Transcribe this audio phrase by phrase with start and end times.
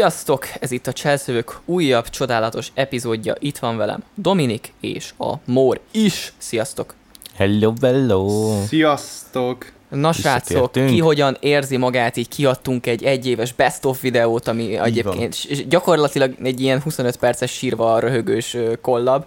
[0.00, 0.46] Sziasztok!
[0.60, 3.34] Ez itt a Cselszövők újabb csodálatos epizódja.
[3.38, 6.32] Itt van velem Dominik és a Mór is.
[6.38, 6.94] Sziasztok!
[7.34, 8.52] Hello, hello!
[8.66, 9.72] Sziasztok!
[9.88, 14.74] Na srácok, ki hogyan érzi magát, így kiadtunk egy egyéves best of videót, ami így
[14.74, 15.68] egyébként van.
[15.68, 19.24] gyakorlatilag egy ilyen 25 perces sírva röhögős kollab.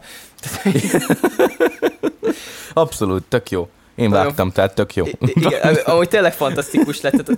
[2.74, 3.68] Abszolút, tök jó.
[3.96, 5.06] Én Nagyon vágtam, tehát tök jó.
[5.20, 7.32] Igen, ahogy tényleg fantasztikus lett.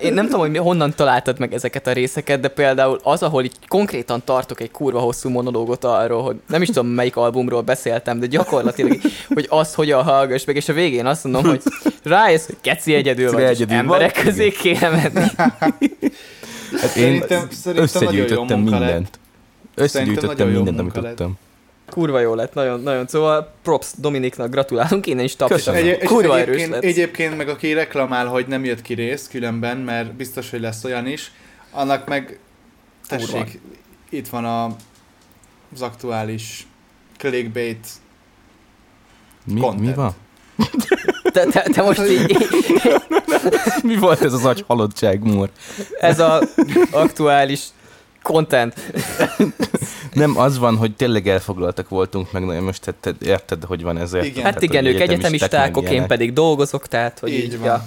[0.00, 3.54] Én nem tudom, hogy honnan találtad meg ezeket a részeket, de például az, ahol így
[3.68, 8.26] konkrétan tartok egy kurva hosszú monológot arról, hogy nem is tudom, melyik albumról beszéltem, de
[8.26, 11.62] gyakorlatilag, hogy azt hogyan hallgass meg, és a végén azt mondom, hogy
[12.02, 14.24] rájössz, hogy keci egyedül vagy, egyedül emberek van.
[14.24, 15.26] közé kéne menni.
[16.80, 19.18] Hát én szerintem, szerintem összegyűjtöttem mindent.
[19.74, 21.38] Összegyűjtöttem mindent, amit tudtam.
[21.96, 23.06] Kurva jó lett, nagyon, nagyon.
[23.06, 25.80] Szóval props Dominiknak gratulálunk, én is tapsolom.
[25.80, 26.82] Egy, Kurva egyébként, erős lett.
[26.82, 31.06] Egyébként meg aki reklamál, hogy nem jött ki rész különben, mert biztos, hogy lesz olyan
[31.06, 31.32] is,
[31.70, 32.38] annak meg
[33.08, 33.50] tessék, Kurva.
[34.08, 34.64] itt van a,
[35.74, 36.66] az aktuális
[37.18, 37.86] clickbait
[39.44, 39.86] mi, content.
[39.86, 40.14] mi van?
[41.32, 42.36] Te, te, te most így...
[43.82, 45.50] Mi volt ez az agy halottság, Mór?
[46.00, 46.54] Ez az
[46.90, 47.60] aktuális
[48.26, 48.74] content.
[50.12, 54.24] Nem, az van, hogy tényleg elfoglaltak voltunk, meg nagyon most te, érted, hogy van ezért.
[54.24, 54.44] Igen.
[54.44, 57.86] Hát igen, ők egyetemisták, én pedig dolgozok, tehát hogy így, így ja.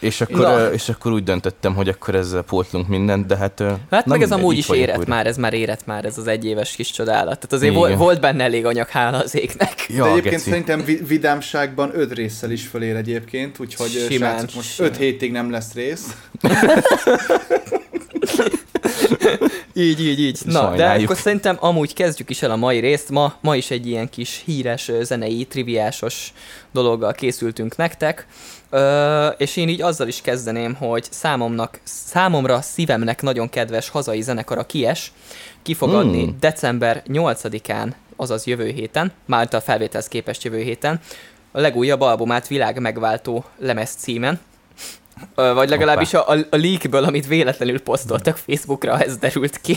[0.00, 3.62] És akkor, és akkor úgy döntöttem, hogy akkor ezzel pótlunk mindent, de hát...
[3.90, 5.14] Hát meg ez amúgy is érett újra.
[5.14, 7.38] már, ez már érett már, ez az egyéves kis csodálat.
[7.38, 7.98] Tehát azért Igen.
[7.98, 9.86] volt benne elég anyag, hála az égnek.
[9.88, 10.50] Ja, de egyébként geci.
[10.50, 14.90] szerintem vidámságban öt résszel is fölér egyébként, úgyhogy simán, srácok, most simán.
[14.90, 16.16] öt hétig nem lesz rész.
[19.74, 20.40] így, így, így.
[20.44, 20.78] Na, Sajnáljuk.
[20.78, 23.10] de akkor szerintem amúgy kezdjük is el a mai részt.
[23.10, 26.32] Ma, ma is egy ilyen kis híres zenei, triviásos
[26.72, 28.26] dologgal készültünk nektek.
[28.70, 34.58] Ö, és én így azzal is kezdeném, hogy számomnak, számomra szívemnek nagyon kedves hazai zenekar
[34.58, 35.12] a Kies
[35.62, 35.98] ki fog hmm.
[35.98, 41.00] adni december 8-án, azaz jövő héten, már a felvételhez képest jövő héten,
[41.52, 44.40] a legújabb albumát világ megváltó lemez címen,
[45.34, 49.76] vagy legalábbis a, a, a leakből, amit véletlenül posztoltak Facebookra, ez derült ki.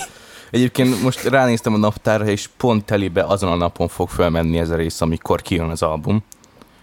[0.51, 4.75] Egyébként most ránéztem a naptárra, és pont telibe azon a napon fog felmenni ez a
[4.75, 6.23] rész, amikor kijön az album.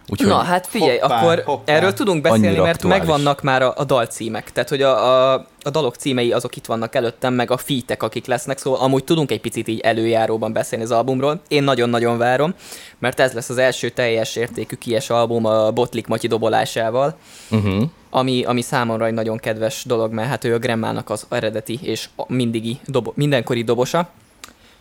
[0.08, 1.72] Úgyhogy Na, hát figyelj, hoppá, akkor hoppá.
[1.72, 2.98] erről tudunk beszélni, mert aktuális.
[2.98, 4.52] megvannak már a, a dalcímek.
[4.52, 8.26] Tehát, hogy a, a, a dalok címei azok itt vannak előttem, meg a featek, akik
[8.26, 11.40] lesznek, szóval amúgy tudunk egy picit így előjáróban beszélni az albumról.
[11.48, 12.54] Én nagyon-nagyon várom,
[12.98, 17.16] mert ez lesz az első teljes értékű kies album a Botlik Matyi dobolásával.
[17.50, 21.78] Uh-huh ami, ami számomra egy nagyon kedves dolog, mert hát ő a Grammának az eredeti
[21.82, 24.08] és mindigi dobo, mindenkori dobosa.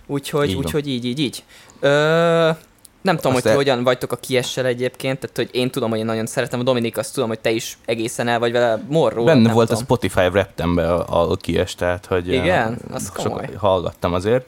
[0.08, 1.44] Úgyhogy így, úgyhogy így, így, így.
[1.80, 2.50] Ö,
[3.06, 3.58] nem tudom, Azt hogy el...
[3.58, 6.98] hogyan vagytok a kiessel egyébként, tehát hogy én tudom, hogy én nagyon szeretem, a Dominik
[6.98, 9.24] azt tudom, hogy te is egészen el vagy vele morró.
[9.24, 9.82] Benne volt tudom.
[9.82, 13.50] a Spotify reptembe a, a kies, tehát hogy Igen, az komoly.
[13.58, 14.48] hallgattam azért.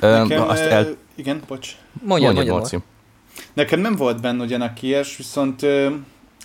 [0.00, 0.96] Nekem, azt el...
[1.14, 1.76] Igen, bocs.
[2.02, 2.82] Mondja, mondja, mondja
[3.52, 5.62] Nekem nem volt benne ugyan a kies, viszont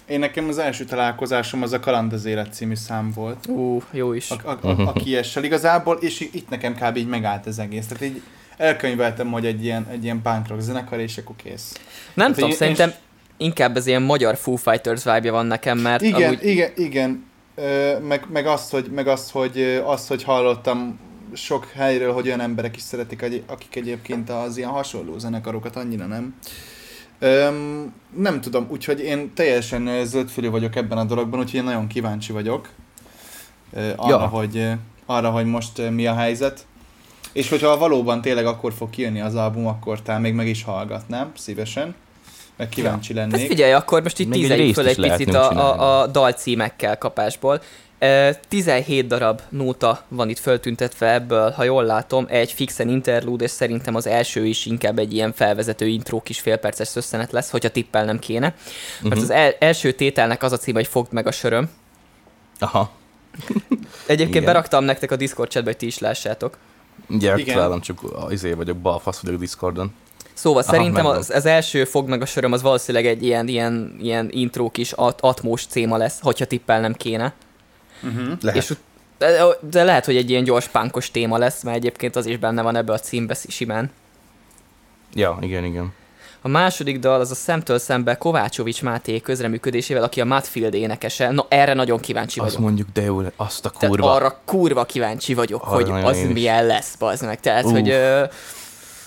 [0.06, 3.48] én nekem az első találkozásom az a Kaland az élet című szám volt.
[3.48, 4.32] Ú, uh, jó is.
[4.32, 6.98] A, a, a, a kiessel igazából, és itt nekem kb.
[6.98, 7.88] így megállt az egész.
[7.88, 8.22] Tehát így
[8.58, 11.74] elkönyveltem, hogy egy ilyen, egy ilyen punk rock zenekar, és akkor kész.
[12.14, 12.96] Nem Tehát tudom, én, szerintem és...
[13.38, 16.46] inkább ez ilyen magyar Foo Fighters vibe van nekem, mert Igen, amúgy...
[16.46, 17.26] igen, igen.
[17.56, 21.00] Ö, meg, meg, azt, hogy, meg azt, hogy, azt, hogy hallottam
[21.34, 26.36] sok helyről, hogy olyan emberek is szeretik, akik egyébként az ilyen hasonló zenekarokat annyira nem.
[27.20, 32.32] Öm, nem tudom, úgyhogy én teljesen zöldfülű vagyok ebben a dologban, úgyhogy én nagyon kíváncsi
[32.32, 32.70] vagyok
[33.96, 34.18] arra, ja.
[34.18, 34.68] hogy,
[35.06, 36.66] arra, hogy most mi a helyzet.
[37.36, 41.32] És hogyha valóban tényleg akkor fog kijönni az album, akkor talán még meg is hallgatnám
[41.38, 41.96] szívesen.
[42.56, 43.20] Meg kíváncsi ja.
[43.20, 43.40] lennék.
[43.40, 47.62] Hát figyelj, akkor most itt tízeljük föl egy picit a, a, a dalcímekkel kapásból.
[48.48, 53.96] 17 darab nóta van itt föltüntetve ebből, ha jól látom, egy fixen interlude, és szerintem
[53.96, 58.48] az első is inkább egy ilyen felvezető intro kis félperces szösszenet lesz, hogyha tippelnem kéne.
[58.48, 59.10] Uh-huh.
[59.10, 59.24] Mert mhm.
[59.24, 61.70] az el- első tételnek az a cím, hogy fogd meg a söröm.
[62.60, 62.92] Aha.
[64.06, 64.44] Egyébként Igen.
[64.44, 66.58] beraktam nektek a Discord chatbe, hogy ti is lássátok.
[67.08, 67.82] Gyert Igen.
[67.82, 69.94] csak izé vagyok, balfasz vagyok Discordon.
[70.34, 73.96] Szóval Aha, szerintem az, az, első fog meg a söröm az valószínűleg egy ilyen, ilyen,
[74.02, 77.34] ilyen intro kis at- atmós céma lesz, hogyha tippelnem kéne.
[78.04, 78.38] Uh-huh.
[78.42, 78.62] Lehet.
[78.62, 78.74] És,
[79.18, 82.62] de, de lehet, hogy egy ilyen gyors pánkos téma lesz, mert egyébként az is benne
[82.62, 83.92] van ebbe a címbe simán.
[85.14, 85.94] Ja, igen, igen.
[86.46, 91.32] A második dal az a szemtől szembe Kovácsovics Máté közreműködésével, aki a Matfield énekese.
[91.32, 92.54] Na, erre nagyon kíváncsi vagyok.
[92.54, 93.96] Azt mondjuk, de jó, azt a kurva.
[93.96, 97.40] Tehát arra kurva kíváncsi vagyok, arra hogy az milyen lesz, bazd meg.
[97.40, 97.72] Tehát, Uf.
[97.72, 98.24] hogy ö,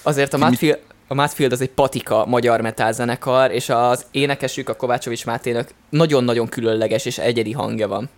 [0.02, 4.74] azért a Matfield, a Matfield az egy patika magyar metal zenekar, és az énekesük, a
[4.74, 8.08] Kovácsovics Máténak nagyon-nagyon különleges és egyedi hangja van.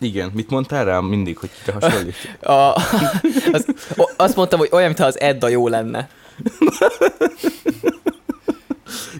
[0.00, 2.14] Igen, mit mondtál rám mindig, hogy te hasonlít?
[2.42, 2.74] a,
[3.52, 3.66] az,
[4.16, 6.08] azt mondtam, hogy olyan, mintha az Edda jó lenne.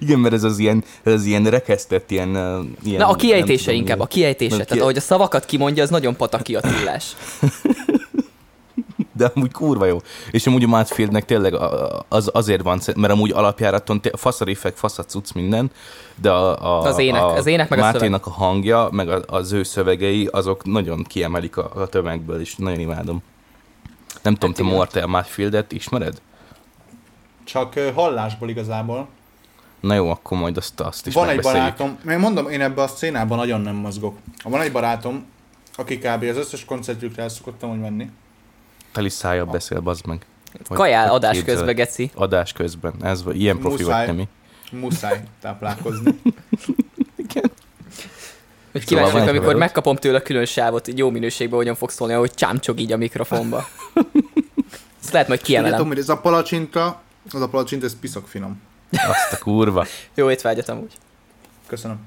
[0.05, 2.29] Igen, mert ez az ilyen, ez az ilyen rekesztett, ilyen,
[2.83, 3.01] ilyen...
[3.01, 4.55] Na, a kiejtése tudom, inkább, a kiejtése.
[4.55, 4.81] Tehát ki...
[4.81, 7.17] ahogy a szavakat kimondja, az nagyon pataki Attillás.
[9.17, 9.99] de amúgy kurva jó.
[10.31, 11.55] És amúgy a Mátfieldnek tényleg
[12.09, 15.71] az, azért van, mert amúgy alapjáraton faszarifek, faszacuc minden,
[16.21, 19.23] de a, a, az ének, a, az ének meg Máténak a, a hangja, meg a,
[19.27, 23.23] az ő szövegei, azok nagyon kiemelik a, a tömegből, és nagyon imádom.
[24.23, 26.21] Nem tudom, hát te Morte a Mátfieldet ismered?
[27.45, 29.09] Csak hallásból igazából.
[29.85, 32.87] Na jó, akkor majd azt, azt is Van egy barátom, én mondom, én ebbe a
[32.87, 34.19] szcénában nagyon nem mozgok.
[34.43, 35.27] Van egy barátom,
[35.75, 36.23] aki kb.
[36.23, 38.11] az összes koncertjükre el szokottam, hogy menni.
[38.93, 40.27] Teli szája beszél, bazd meg.
[40.67, 41.55] Hogy, Kajál adás képzel.
[41.55, 42.11] közben, geci.
[42.15, 42.95] Adás közben.
[43.03, 44.29] Ez ilyen profi muszáj, vagy, mi?
[44.79, 46.21] Muszáj táplálkozni.
[47.29, 47.51] Igen.
[48.73, 49.59] Hogy kíváncsi szóval amikor veled?
[49.59, 53.67] megkapom tőle a külön sávot, jó minőségben hogyan fog szólni, ahogy csámcsog így a mikrofonba.
[55.03, 55.73] Ezt lehet majd kiemelem.
[55.73, 57.03] Tudom, hogy ez a palacsinta,
[57.33, 58.61] az a palacsinta, ez piszok finom.
[58.97, 59.87] Azt a kurva.
[60.15, 60.93] Jó étvágyat amúgy.
[61.67, 61.99] Köszönöm.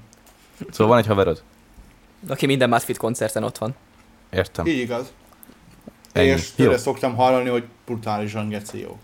[0.72, 1.44] Szóval van egy haverod?
[2.28, 3.76] Aki minden Masfit koncerten ott van.
[4.30, 4.66] Értem.
[4.66, 5.12] Így igaz.
[6.12, 6.28] Ennyi.
[6.28, 9.00] És tőle szoktam hallani, hogy brutálisan geci jó.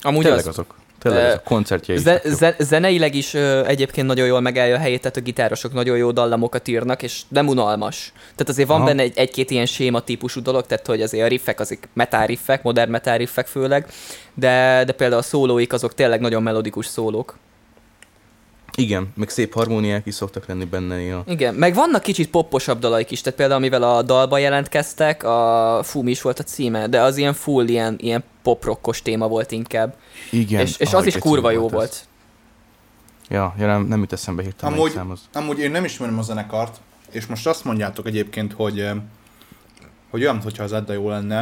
[0.00, 0.74] Amúgy Tényleg az, azok.
[0.98, 1.96] Tényleg a koncertjei.
[1.96, 5.96] Ze- ze- zeneileg is ö, egyébként nagyon jól megállja a helyét, tehát a gitárosok nagyon
[5.96, 8.12] jó dallamokat írnak, és nem unalmas.
[8.14, 8.86] Tehát azért van Aha.
[8.86, 12.62] benne egy, egy-két ilyen séma típusú dolog, tehát hogy azért a riffek azok metal riffek,
[12.62, 13.86] modern metal riffek főleg,
[14.34, 17.36] de, de például a szólóik azok tényleg nagyon melodikus szólók.
[18.76, 21.22] Igen, meg szép harmóniák is szoktak lenni benne néha.
[21.26, 26.10] Igen, meg vannak kicsit popposabb dalaik is, tehát például amivel a dalba jelentkeztek, a Fumi
[26.10, 29.96] is volt a címe, de az ilyen full, ilyen, ilyen poprokkos téma volt inkább.
[30.30, 30.60] Igen.
[30.60, 31.72] És, és az is kurva jó volt.
[31.72, 32.06] volt.
[33.28, 35.20] Ja, ja nem, nem jut eszembe hirtelen amúgy, számhoz.
[35.32, 36.80] amúgy én nem ismerem a zenekart,
[37.10, 38.96] és most azt mondjátok egyébként, hogy, eh,
[40.10, 41.40] hogy olyan, hogyha az Edda jó lenne.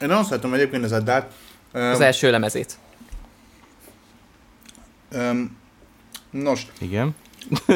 [0.00, 1.32] Én nagyon szeretem egyébként az Eddát.
[1.72, 2.78] Az első lemezét.
[5.12, 5.62] Um,
[6.42, 6.66] Nos.
[6.80, 7.14] Igen.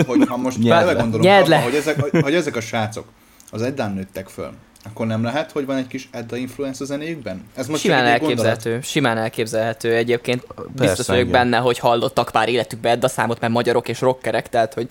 [0.06, 3.04] Hogy ha most belegondolunk abba, hogy ezek, hogy ezek a srácok
[3.50, 4.52] az Eddán nőttek föl,
[4.84, 7.44] akkor nem lehet, hogy van egy kis Edda influence a zenéjükben?
[7.54, 8.88] Ez most simán elképzelhető, gondolat?
[8.88, 9.94] simán elképzelhető.
[9.94, 11.40] Egyébként Persze, biztos vagyok igen.
[11.40, 14.88] benne, hogy hallottak pár életükbe Edda számot, mert magyarok és rockerek, tehát hogy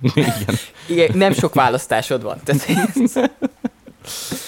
[0.14, 0.34] igen.
[0.86, 2.40] igen nem sok választásod van.
[2.44, 2.66] Tehát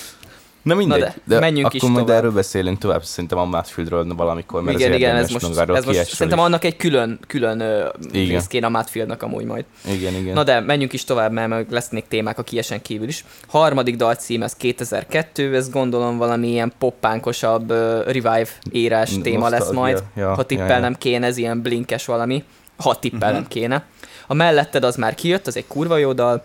[0.70, 2.18] Na mindegy, Na de, de menjünk akkor is majd tovább.
[2.18, 6.38] erről beszélünk tovább, szerintem a Mátfieldről valamikor, mert igen, igen, ez most, ez most szerintem
[6.38, 6.44] is.
[6.44, 9.64] annak egy külön, külön rész kéne a Mátfieldnak amúgy majd.
[9.84, 10.34] Igen, igen.
[10.34, 13.24] Na de menjünk is tovább, mert lesznek témák a kiesen kívül is.
[13.46, 20.02] Harmadik dalcím, ez 2002, ez gondolom valami ilyen poppánkosabb uh, revive érás téma lesz majd.
[20.16, 20.96] Ja, ha tippelnem ja, ja.
[20.98, 22.44] kéne, ez ilyen blinkes valami.
[22.76, 23.48] Ha tippelnem uh-huh.
[23.48, 23.84] kéne.
[24.26, 26.44] A melletted az már kijött, az egy kurva jó dal.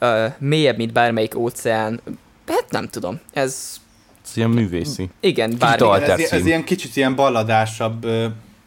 [0.00, 2.00] Uh, mélyebb, mint bármelyik óceán,
[2.46, 3.80] Hát nem tudom, ez...
[4.24, 5.08] Ez ilyen művészi.
[5.20, 6.02] Igen, bármi.
[6.02, 8.06] Ez, ez ilyen kicsit ilyen balladásabb,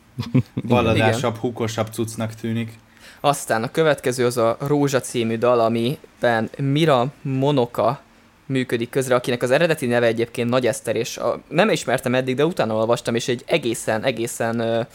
[0.68, 2.72] balladásabb, hukosabb cuccnak tűnik.
[3.20, 8.02] Aztán a következő az a Rózsa című dal, amiben Mira Monoka
[8.46, 12.46] működik közre, akinek az eredeti neve egyébként Nagy Eszter, és a, nem ismertem eddig, de
[12.46, 14.86] utána olvastam, és egy egészen, egészen uh,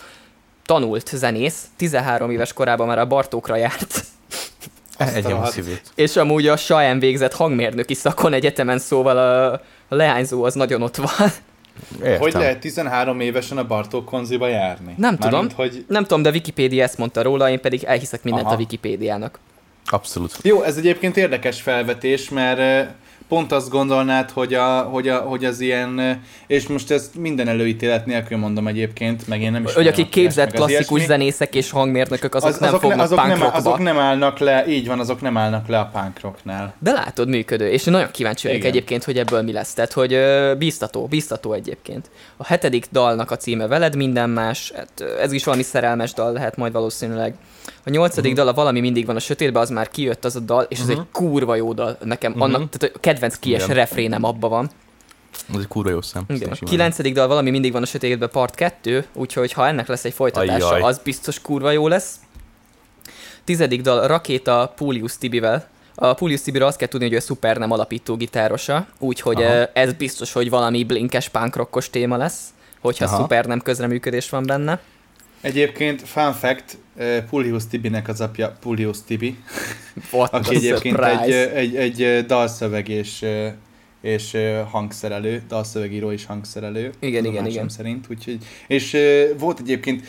[0.66, 4.04] tanult zenész, 13 éves korában már a Bartókra járt.
[5.08, 5.82] Egyem a szívét.
[5.94, 9.52] És amúgy a Saen végzett hangmérnöki szakon egyetemen, szóval a,
[9.88, 11.30] a leányzó az nagyon ott van.
[12.02, 12.20] Értem.
[12.20, 14.94] Hogy lehet 13 évesen a Bartók konziba járni?
[14.96, 15.84] Nem Mármint, tudom, hogy...
[15.88, 18.54] nem tudom, de Wikipédia ezt mondta róla, én pedig elhiszek mindent Aha.
[18.54, 19.38] a Wikipédiának.
[19.86, 20.38] Abszolút.
[20.42, 22.90] Jó, ez egyébként érdekes felvetés, mert
[23.32, 28.06] pont azt gondolnád, hogy, a, hogy, a, hogy az ilyen, és most ezt minden előítélet
[28.06, 29.74] nélkül mondom egyébként, meg én nem is.
[29.74, 33.50] Hogy akik képzett klasszikus zenészek és hangmérnökök, azok, az, azok nem fognak ne, azok nem,
[33.52, 36.74] azok nem állnak le, így van, azok nem állnak le a punkrocknál.
[36.78, 39.74] De látod, működő, és nagyon kíváncsi vagyok egyébként, hogy ebből mi lesz.
[39.74, 40.18] Tehát, hogy
[40.58, 42.10] biztató, biztató egyébként.
[42.36, 46.56] A hetedik dalnak a címe Veled minden más, hát, ez is valami szerelmes dal lehet
[46.56, 47.34] majd valószínűleg.
[47.84, 48.46] A nyolcadik uh-huh.
[48.46, 50.84] dal, a valami mindig van a sötétben, az már kijött az a dal, és ez
[50.84, 51.00] uh-huh.
[51.00, 52.32] egy kurva jó dal nekem.
[52.32, 52.46] Uh-huh.
[52.46, 53.76] Annak, tehát a kedvenc kies Igen.
[53.76, 54.70] refrénem abban van.
[55.54, 56.24] Ez egy kurva jó szem.
[56.28, 56.50] Igen.
[56.50, 60.12] A kilencedik dal valami mindig van a sötétben part 2, úgyhogy ha ennek lesz egy
[60.12, 60.80] folytatása, Ajjaj.
[60.80, 62.14] az biztos kurva jó lesz.
[63.44, 65.68] Tizedik dal Rakéta Pulius Tibivel.
[65.94, 69.66] A Pulius Tibiről azt kell tudni, hogy ő szuper nem alapító gitárosa, úgyhogy Aha.
[69.72, 72.48] ez biztos, hogy valami blinkes punkrockos téma lesz,
[72.80, 73.16] hogyha Aha.
[73.16, 74.80] szuper nem közreműködés van benne.
[75.42, 76.78] Egyébként, fun fact,
[77.30, 79.36] Pulius Tibinek az apja Pulius Tibi,
[80.12, 83.24] What aki egyébként egy, egy, egy dalszöveg és,
[84.00, 84.36] és
[84.70, 86.92] hangszerelő, dalszövegíró és hangszerelő.
[86.98, 87.68] Igen, igen, igen.
[87.68, 88.96] szerint, úgyhogy, és
[89.38, 90.06] volt egyébként,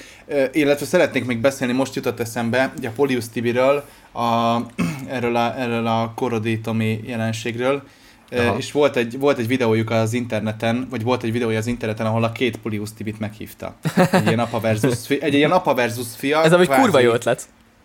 [0.52, 4.58] illetve szeretnék még beszélni, most jutott eszembe, ugye a Polius Tibiről, a,
[5.16, 7.84] erről, a, erről a korodítomi jelenségről,
[8.40, 8.58] Aha.
[8.58, 12.24] és volt egy, volt egy videójuk az interneten, vagy volt egy videója az interneten, ahol
[12.24, 13.75] a két Pulius Tibit meghívta.
[14.12, 16.44] Egy ilyen apa versus, fi, egy ilyen apa versus fia.
[16.44, 17.42] Ez ami kurva jó ötlet.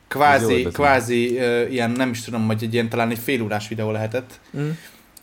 [0.08, 4.40] Kvázi, kvázi uh, ilyen, nem is tudom, hogy egy ilyen talán egy félórás videó lehetett.
[4.58, 4.68] Mm.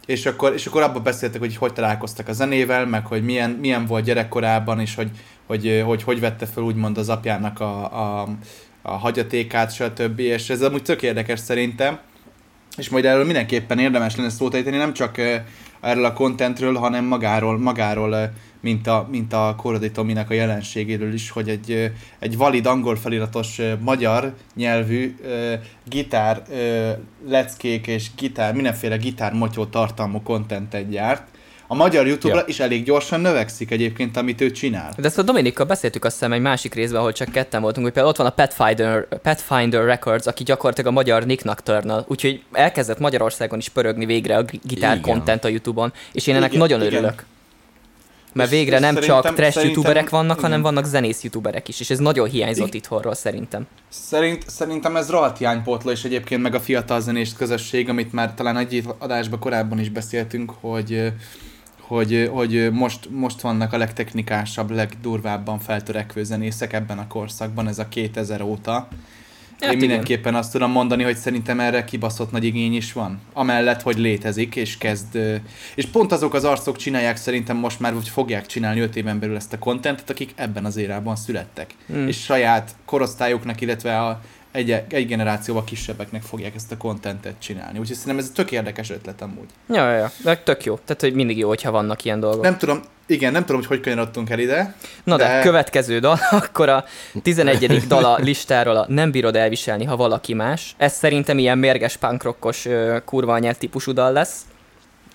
[0.05, 3.86] És akkor, és akkor abban beszéltek, hogy hogy találkoztak a zenével, meg hogy milyen, milyen
[3.86, 5.10] volt gyerekkorában, és hogy
[5.46, 7.84] hogy, hogy, hogy vette fel úgymond az apjának a,
[8.22, 8.27] a,
[8.82, 10.20] a hagyatékát, stb.
[10.20, 12.00] És ez amúgy tök érdekes szerintem
[12.77, 15.17] és majd erről mindenképpen érdemes lenne szót ejteni, nem csak
[15.82, 18.32] erről a kontentről, hanem magáról, magáról
[18.65, 23.62] mint a, mint a Korodi Tominek a jelenségéről is, hogy egy, egy valid angol feliratos
[23.79, 25.15] magyar nyelvű
[25.84, 26.44] gitár
[27.27, 31.27] leckék és gitár, mindenféle gitár motyó tartalmú kontentet gyárt,
[31.67, 32.45] a magyar YouTube-ra ja.
[32.48, 34.93] is elég gyorsan növekszik egyébként, amit ő csinál.
[34.98, 37.93] De ezt a Dominikkal beszéltük azt hiszem egy másik részben, ahol csak ketten voltunk, hogy
[37.93, 43.00] például ott van a Pathfinder, Pathfinder Records, aki gyakorlatilag a magyar Nick Nocturnal, úgyhogy elkezdett
[43.00, 46.93] Magyarországon is pörögni végre a gitár content a YouTube-on, és én ennek igen, nagyon igen.
[46.93, 47.25] örülök.
[48.34, 50.43] Mert végre nem csak trash youtuberek vannak, igen.
[50.43, 52.79] hanem vannak zenész youtuberek is, és ez nagyon hiányzott igen.
[52.79, 53.67] itthonról szerintem.
[53.89, 58.57] Szerint, szerintem ez rohadt hiánypótló, és egyébként meg a fiatal zenés közösség, amit már talán
[58.57, 61.12] egy adásban korábban is beszéltünk, hogy
[61.87, 67.87] hogy, hogy most, most vannak a legtechnikásabb, legdurvábban feltörekvő zenészek ebben a korszakban, ez a
[67.87, 68.87] 2000 óta.
[69.59, 70.35] Hát Én mindenképpen igen.
[70.35, 73.19] azt tudom mondani, hogy szerintem erre kibaszott nagy igény is van.
[73.33, 75.41] Amellett, hogy létezik, és kezd...
[75.75, 79.35] És pont azok az arcok csinálják szerintem most már, hogy fogják csinálni 5 éven belül
[79.35, 81.75] ezt a kontentet, akik ebben az érában születtek.
[81.87, 82.07] Hmm.
[82.07, 84.21] És saját korosztályoknak, illetve a
[84.55, 87.79] egy, egy generációval kisebbeknek fogják ezt a kontentet csinálni.
[87.79, 89.50] Úgyhogy szerintem ez tök érdekes ötlet amúgy.
[89.69, 90.12] Ja, ja, ja.
[90.24, 90.79] De tök jó.
[90.85, 92.41] Tehát, hogy mindig jó, hogyha vannak ilyen dolgok.
[92.41, 94.75] Nem tudom, igen, nem tudom, hogy hogy kanyarodtunk el ide.
[95.03, 96.85] Na de, de következő dal, akkor a
[97.21, 97.88] 11.
[97.88, 100.75] dala listáról a Nem bírod elviselni, ha valaki más.
[100.77, 102.67] Ez szerintem ilyen mérges punkrockos
[103.05, 104.41] kurva anyát típusú dal lesz.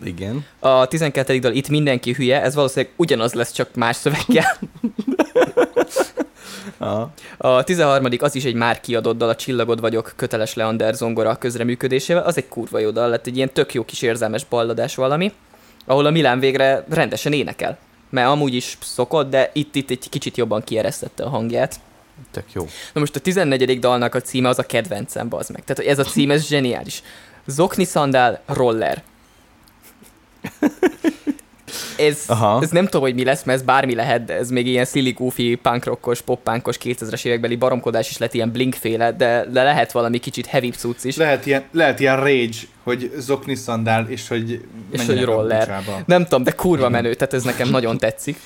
[0.04, 0.44] Igen.
[0.59, 1.38] A 12.
[1.38, 4.59] dal Itt mindenki hülye, ez valószínűleg ugyanaz lesz, csak más szöveggel.
[6.79, 7.12] Aha.
[7.37, 8.07] A 13.
[8.19, 12.23] az is egy már kiadott dal, a Csillagod vagyok, köteles Leander zongora közreműködésével.
[12.23, 15.33] Az egy kurva jó dal lett, egy ilyen tök jó kis érzelmes balladás valami,
[15.85, 17.79] ahol a Milán végre rendesen énekel.
[18.11, 21.81] Mert amúgy is szokott, de itt, itt egy kicsit jobban kieresztette a hangját.
[22.31, 22.67] Tök jó.
[22.93, 23.79] Na most a 14.
[23.79, 25.64] dalnak a címe az a kedvencem, az meg.
[25.64, 27.02] Tehát ez a cím, ez zseniális.
[27.47, 29.02] Zokni szandál, roller
[31.96, 32.25] ez,
[32.60, 35.10] ez nem tudom, hogy mi lesz, mert ez bármi lehet, de ez még ilyen silly
[35.10, 40.46] goofy, punkrockos, pop-punkos 2000-es évekbeli baromkodás is lett ilyen blinkféle, de, de lehet valami kicsit
[40.46, 41.16] heavy cucc is.
[41.16, 44.60] Lehet ilyen, lehet ilyen rage, hogy zokni szandál, és hogy
[44.90, 45.82] és hogy roller.
[46.06, 48.38] Nem tudom, de kurva menő, tehát ez nekem nagyon tetszik.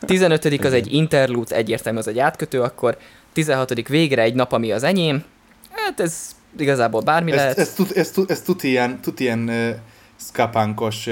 [0.00, 0.44] 15.
[0.44, 2.96] az egy interlude, egyértelmű az egy átkötő, akkor
[3.32, 3.88] 16.
[3.88, 5.24] végre egy nap, ami az enyém.
[5.70, 7.58] Hát ez igazából bármi ez, lehet.
[7.58, 9.50] Ez, ez, ez, ez tud ilyen, tud ilyen
[10.18, 11.06] szkapánkos,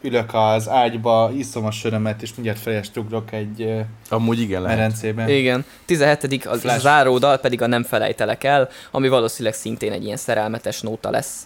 [0.00, 4.76] ülök az ágyba, iszom a sörömet, és mindjárt fejest ugrok egy Amúgy igen lehet.
[4.76, 5.28] merencében.
[5.28, 5.64] Igen.
[5.84, 6.46] 17.
[6.46, 6.80] az Flash.
[6.80, 11.42] záródal pedig a Nem felejtelek el, ami valószínűleg szintén egy ilyen szerelmetes nóta lesz.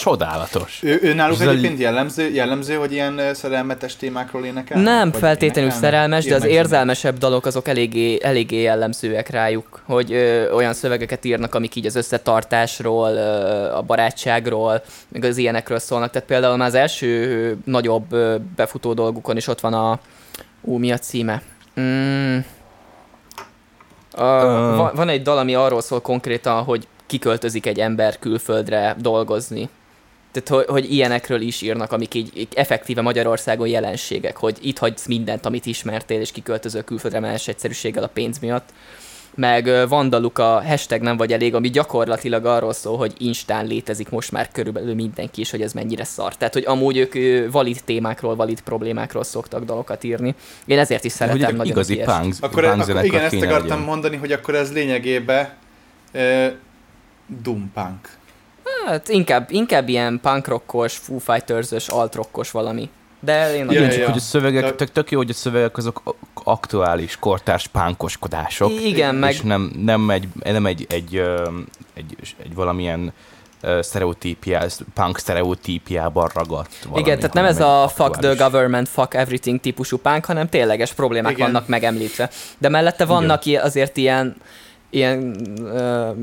[0.00, 0.80] Csodálatos.
[0.82, 1.50] Ő, ő náluk Zali...
[1.50, 4.80] egyébként jellemző, jellemző, hogy ilyen szerelmetes témákról énekel?
[4.80, 5.92] Nem feltétlenül énekelnek?
[5.92, 11.54] szerelmes, de az érzelmesebb dalok azok eléggé, eléggé jellemzőek rájuk, hogy ö, olyan szövegeket írnak,
[11.54, 16.10] amik így az összetartásról, ö, a barátságról, meg az ilyenekről szólnak.
[16.10, 19.98] Tehát például már az első ö, nagyobb ö, befutó dolgukon is ott van a...
[20.60, 21.42] Ú, mi a címe?
[21.80, 22.38] Mm.
[24.12, 24.76] A, uh.
[24.76, 29.68] van, van egy dal, ami arról szól konkrétan, hogy kiköltözik egy ember külföldre dolgozni.
[30.32, 35.06] Tehát, hogy, hogy ilyenekről is írnak, amik így, így effektíve Magyarországon jelenségek, hogy itt hagysz
[35.06, 38.68] mindent, amit ismertél, és kiköltözöl külföldre más egyszerűséggel a pénz miatt.
[39.34, 44.32] Meg vandaluk a hashtag nem vagy elég, ami gyakorlatilag arról szól, hogy Instán létezik most
[44.32, 46.36] már körülbelül mindenki, és hogy ez mennyire szar.
[46.36, 47.14] Tehát, hogy amúgy ők
[47.52, 50.34] valid témákról, valid problémákról szoktak dalokat írni.
[50.66, 53.78] Én ezért is szeretem hogy nagyon igazi punk, akkor, punk akkor igen, ezt akartam legyen.
[53.78, 55.48] mondani, hogy akkor ez lényegében
[56.14, 56.46] uh,
[57.42, 58.18] Doom Punk.
[58.86, 62.90] Hát inkább, inkább ilyen punkrockos, Foo Fighters-ös, altrockos valami.
[63.20, 64.06] De én nagyon ja, ja.
[64.06, 68.70] hogy a szövegek, tök, tök jó, hogy a szövegek azok aktuális, kortárs pánkoskodások.
[68.70, 69.30] Igen, és meg...
[69.30, 71.22] És nem, nem, egy, nem egy, egy, egy,
[71.94, 73.12] egy, egy valamilyen
[73.80, 78.16] sztereotípiá, punk sztereotípiában ragadt valami, Igen, tehát nem ez a aktuális.
[78.16, 81.52] fuck the government, fuck everything típusú punk, hanem tényleges problémák Igen.
[81.52, 82.30] vannak megemlítve.
[82.58, 83.64] De mellette vannak Igen.
[83.64, 84.36] azért ilyen
[84.90, 86.16] ilyen uh,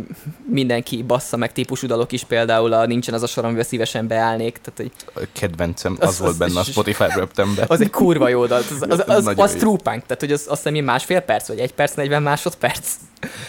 [0.50, 4.60] mindenki bassza meg típusú dalok is, például a nincsen az a sor, amivel szívesen beállnék.
[4.62, 7.66] Tehát, hogy kedvencem, az, az volt benne a Spotify röptemben.
[7.68, 8.58] Az egy kurva jó dal.
[8.58, 11.60] Az, az, az, az, az true punk, tehát hogy az, azt hiszem másfél perc, vagy
[11.60, 12.96] egy perc, 40 másodperc.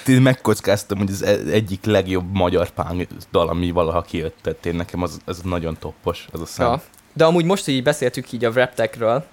[0.06, 4.74] Én megkockáztam, hogy az e- egyik legjobb magyar punk dal, ami valaha kijött, tehát én
[4.74, 6.70] nekem az, az nagyon toppos, az a szám.
[6.70, 6.82] Ja.
[7.12, 9.24] De amúgy most, hogy így beszéltük így a Raptekről,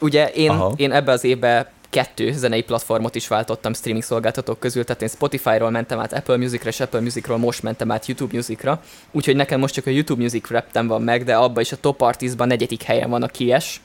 [0.00, 5.02] ugye én, én ebbe az évben kettő zenei platformot is váltottam streaming szolgáltatók közül, tehát
[5.02, 9.36] én Spotify-ról mentem át Apple Music-ra, és Apple Music-ról most mentem át YouTube Music-ra, úgyhogy
[9.36, 12.46] nekem most csak a YouTube Music reptem van meg, de abban is a top artistban
[12.46, 13.80] negyedik helyen van a Kies.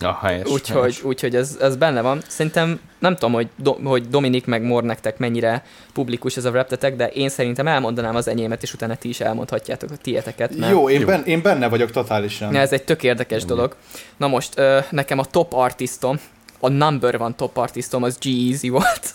[0.00, 1.04] Ja, helyes, úgyhogy, helyes.
[1.04, 2.22] úgyhogy ez, ez benne van.
[2.28, 6.96] Szerintem nem tudom, hogy, do, hogy Dominik meg Mor nektek mennyire publikus ez a reptetek,
[6.96, 10.56] de én szerintem elmondanám az enyémet, és utána ti is elmondhatjátok a tieteket.
[10.56, 10.72] Mert...
[10.72, 12.54] Jó, én, Ben, én benne vagyok totálisan.
[12.54, 13.76] Ez egy tök érdekes dolog.
[14.16, 16.18] Na most, nekem a top artistom,
[16.60, 19.14] a number van top artistom az G-Eazy volt.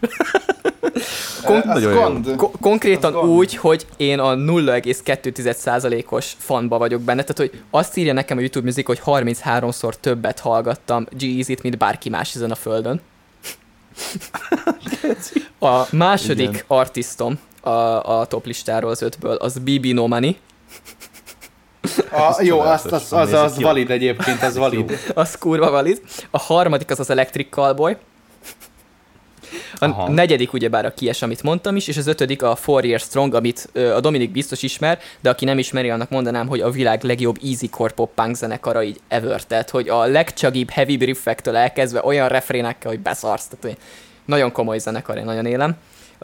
[1.44, 8.12] Kon- Kon- konkrétan úgy, hogy én a 0,2%-os fanba vagyok benne, tehát hogy azt írja
[8.12, 11.24] nekem a YouTube Music, hogy 33-szor többet hallgattam g
[11.62, 13.00] mint bárki más ezen a földön.
[15.70, 16.62] a második Igen.
[16.66, 17.70] artistom a,
[18.18, 20.36] a top listáról az ötből, az BB No Money.
[22.10, 24.98] A, jó, azt, az, az, az valid egyébként, az valid.
[25.14, 26.00] az kurva valid.
[26.30, 27.96] A harmadik az az Electric Callboy.
[29.78, 30.10] A Aha.
[30.10, 33.68] negyedik ugyebár a kies, amit mondtam is, és az ötödik a Four Year Strong, amit
[33.72, 37.36] ö, a Dominik biztos ismer, de aki nem ismeri, annak mondanám, hogy a világ legjobb
[37.44, 42.90] easycore pop punk zenekara így ever, tehát hogy a legcsagibb heavy riffektől elkezdve olyan refrénekkel,
[42.90, 43.84] hogy beszarsz, tehát hogy
[44.24, 45.76] nagyon komoly zenekar, én nagyon élem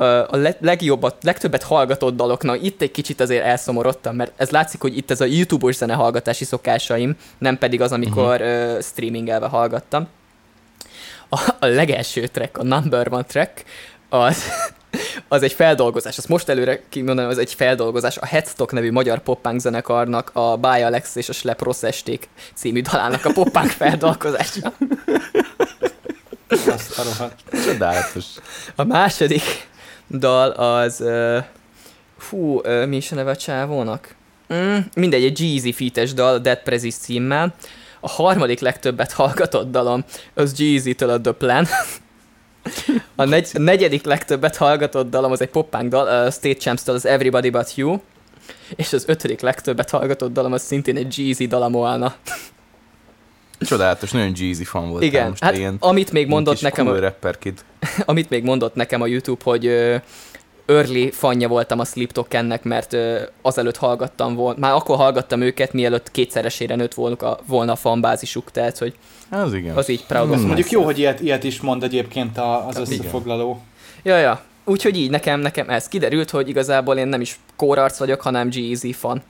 [0.04, 5.10] a legjobbat, legtöbbet hallgatott daloknak itt egy kicsit azért elszomorodtam, mert ez látszik, hogy itt
[5.10, 8.74] ez a YouTube-os zene hallgatási szokásaim, nem pedig az, amikor uh-huh.
[8.74, 10.08] uh, streamingelve hallgattam.
[11.28, 13.64] A, a legelső track, a number one track,
[14.08, 14.42] az,
[15.28, 19.60] az egy feldolgozás, azt most előre kimondanom, az egy feldolgozás, a Headstock nevű magyar poppánk
[19.60, 24.72] zenekarnak a Bája Alex és a Slep Rossz Esték című dalának a poppánk feldolgozása.
[26.48, 27.30] Azt a
[27.64, 28.24] Csodálatos.
[28.76, 29.68] A második,
[30.10, 31.00] dal az...
[31.00, 31.44] Uh,
[32.18, 34.14] fú, uh, mi is a neve a csávónak?
[34.54, 37.54] Mm, mindegy, egy Jeezy feates dal, Dead Prezis címmel.
[38.00, 41.66] A harmadik legtöbbet hallgatott dalom az Jeezy-től a The Plan.
[43.14, 47.06] A, negy, a negyedik legtöbbet hallgatott dalom az egy poppánk dal, a State Champs-től az
[47.06, 48.00] Everybody But You.
[48.76, 52.14] És az ötödik legtöbbet hallgatott dalom az szintén egy Jeezy dal a Moana.
[53.60, 55.02] Csodálatos, nagyon Jeezy fan volt.
[55.02, 57.64] Igen, most hát ilyen, amit még mondott nekem a, rapperkid.
[58.04, 59.96] amit még mondott nekem a YouTube, hogy ö,
[60.66, 65.72] early fanja voltam a Sleep ennek, mert ö, azelőtt hallgattam volna, már akkor hallgattam őket,
[65.72, 68.94] mielőtt kétszeresére nőtt volna a, volna a fanbázisuk, tehát hogy
[69.30, 69.76] az igen.
[69.76, 70.46] Az így proud hmm.
[70.46, 73.62] Mondjuk jó, hogy ilyet, ilyet is mond egyébként az hát összefoglaló.
[74.02, 74.40] Ja, ja.
[74.64, 78.92] Úgyhogy így nekem, nekem ez kiderült, hogy igazából én nem is kórarc vagyok, hanem G-Eazy
[78.92, 79.22] fan.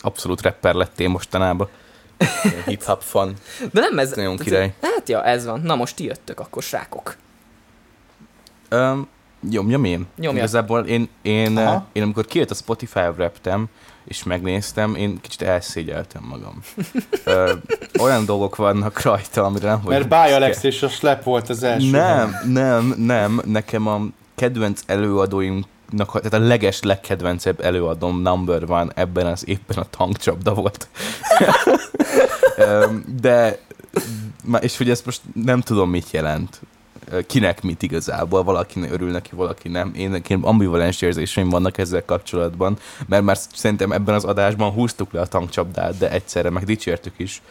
[0.00, 1.68] Abszolút rapper lettél mostanában.
[2.66, 3.34] Hip-hop fan.
[3.72, 4.10] De nem ez...
[4.10, 4.74] Nagyon király.
[4.80, 5.60] Hát ja, ez van.
[5.60, 7.16] Na most ti jöttök, akkor srákok.
[8.70, 9.08] Um,
[9.50, 10.06] nyomjam én.
[10.16, 10.38] Nyomja.
[10.38, 11.60] Igazából én, én,
[11.92, 13.66] én amikor kijött a Spotify reptem,
[14.04, 16.62] és megnéztem, én kicsit elszégyeltem magam.
[17.24, 17.52] Ö,
[18.00, 21.90] olyan dolgok vannak rajta, amire nem Mert Báj Alex és a Slep volt az első.
[21.90, 23.40] Nem, nem, nem.
[23.44, 24.00] Nekem a
[24.34, 25.64] kedvenc előadóim
[25.96, 30.88] tehát a leges legkedvencebb előadom number van ebben az éppen a tankcsapda volt.
[33.20, 33.58] De,
[34.60, 36.60] és hogy ezt most nem tudom, mit jelent.
[37.26, 39.92] Kinek mit igazából, valaki örül neki, valaki nem.
[39.96, 45.20] Én nekem ambivalens érzéseim vannak ezzel kapcsolatban, mert már szerintem ebben az adásban húztuk le
[45.20, 47.42] a tankcsapdát, de egyszerre meg dicsértük is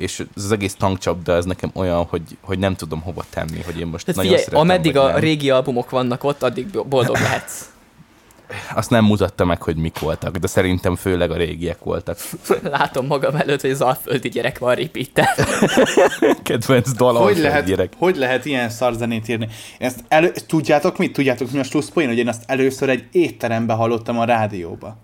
[0.00, 3.86] és az egész tankcsapda ez nekem olyan, hogy, hogy nem tudom hova tenni, hogy én
[3.86, 5.16] most Tehát nagyon figyelj, ameddig a nem.
[5.16, 7.69] régi albumok vannak ott, addig boldog lehetsz.
[8.74, 12.18] Azt nem mutatta meg, hogy mik voltak, de szerintem főleg a régiek voltak.
[12.62, 15.20] Látom magam előtt, hogy az alföldi gyerek van repeat
[16.42, 17.92] Kedvenc dal hogy lehet, gyerek.
[17.98, 19.48] Hogy lehet ilyen szarzenét írni?
[19.78, 21.12] Ezt elő, tudjátok mit?
[21.12, 24.96] Tudjátok mi a slusszpoén, hogy én azt először egy étterembe hallottam a rádióba.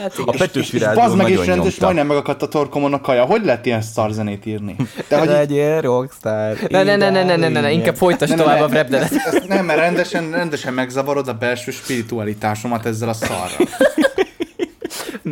[0.00, 0.34] Hát igen.
[0.34, 3.24] A Petőfi Rádió nagyon meg is rendes, majdnem megakadt a torkomon a kaja.
[3.24, 4.76] Hogy lehet ilyen szarzenét írni?
[5.08, 6.56] De hogy Legyél rockstar.
[6.68, 9.46] Ne, ne, ne, ne, ne, ne, ne, ne, inkább folytasd tovább a repdelet.
[9.48, 13.68] Nem, mert rendesen, rendesen megzavarod a belső spiritualitásomat ezzel a szarral.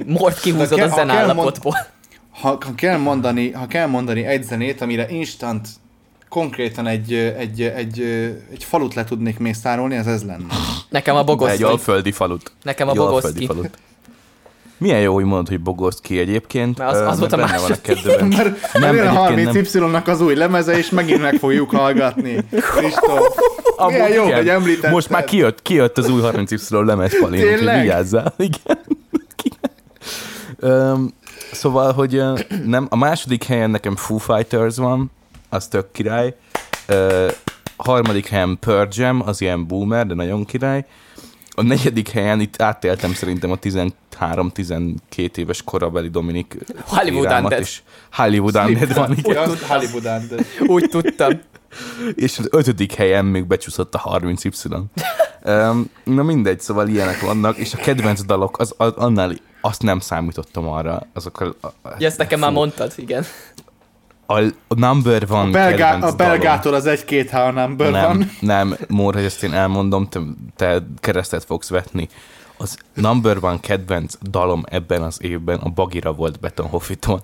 [0.06, 1.76] Mort kihúzod a zenállapotból.
[2.30, 5.68] Ha, ha, kell mondani, ha kell mondani egy zenét, amire instant
[6.28, 8.00] konkrétan egy, egy, egy,
[8.52, 10.54] egy falut le tudnék mészárolni, az ez lenne.
[10.88, 11.54] Nekem a Bogoszki.
[11.54, 12.52] Egy alföldi falut.
[12.62, 13.46] Nekem a Bogoszki.
[13.46, 13.78] falut.
[14.78, 16.78] Milyen jó, hogy mondod, hogy bogozt ki egyébként.
[16.78, 17.60] Mert az, az volt a másik.
[17.60, 18.28] Van a kedvem.
[18.28, 22.44] mert, nem, a 30Y-nak az új lemeze, és megint meg fogjuk hallgatni.
[22.50, 23.36] Kristóf.
[23.86, 24.90] Milyen jó, hogy említetted.
[24.90, 28.34] Most már kijött, kijött az új 30Y lemez, Palin, úgyhogy vigyázzál.
[28.48, 28.78] Igen.
[30.60, 31.14] Um,
[31.52, 32.22] szóval, hogy
[32.64, 35.10] nem, a második helyen nekem Foo Fighters van,
[35.48, 36.34] az tök király.
[36.88, 37.30] Uh,
[37.76, 40.84] harmadik helyen Pearl Jam, az ilyen boomer, de nagyon király.
[41.58, 47.60] A negyedik helyen itt átéltem szerintem a 13-12 éves korabeli Dominik Hollywood Undead.
[47.60, 49.16] És Hollywood Undead van.
[49.16, 49.56] Igen.
[49.68, 50.46] Hollywood Undead.
[50.66, 51.40] Úgy tudtam.
[52.14, 54.82] És az ötödik helyen még becsúszott a 30Y.
[55.44, 60.00] um, na mindegy, szóval ilyenek vannak, és a kedvenc dalok, az, az annál azt nem
[60.00, 61.06] számítottam arra.
[61.12, 61.68] Azokkal, a,
[61.98, 62.44] ja, ezt nekem fú.
[62.44, 63.24] már mondtad, igen
[64.30, 68.30] a, number van a, belgá, a belgától az egy-két a number nem, van.
[68.40, 70.20] Nem, Mór, hogy ezt én elmondom, te,
[70.56, 72.08] te keresztet fogsz vetni.
[72.56, 77.22] Az number van kedvenc dalom ebben az évben a Bagira volt Beton Hoffitól.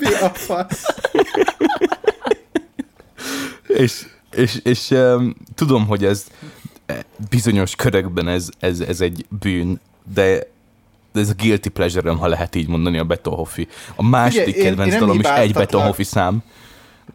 [0.00, 0.84] Mi a fasz?
[3.66, 6.26] és és, és um, tudom, hogy ez
[7.30, 9.80] bizonyos körökben ez, ez, ez egy bűn,
[10.14, 10.50] de
[11.12, 13.68] de ez a guilty pleasure ha lehet így mondani a Betonhoffi.
[13.96, 16.42] A második Ugye, kedvenc én, én dalom is egy Betonhoffi szám.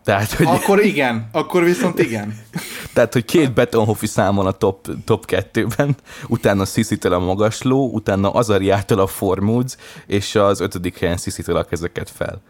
[0.03, 0.45] Tehát, hogy...
[0.45, 2.37] Akkor igen, akkor viszont igen.
[2.93, 5.95] Tehát, hogy két Betonhoffi szám van a top, top kettőben,
[6.27, 9.75] utána Sissitől a Magasló, utána Azariától a Formoods,
[10.07, 12.41] és az ötödik helyen Sissitől a kezeket fel.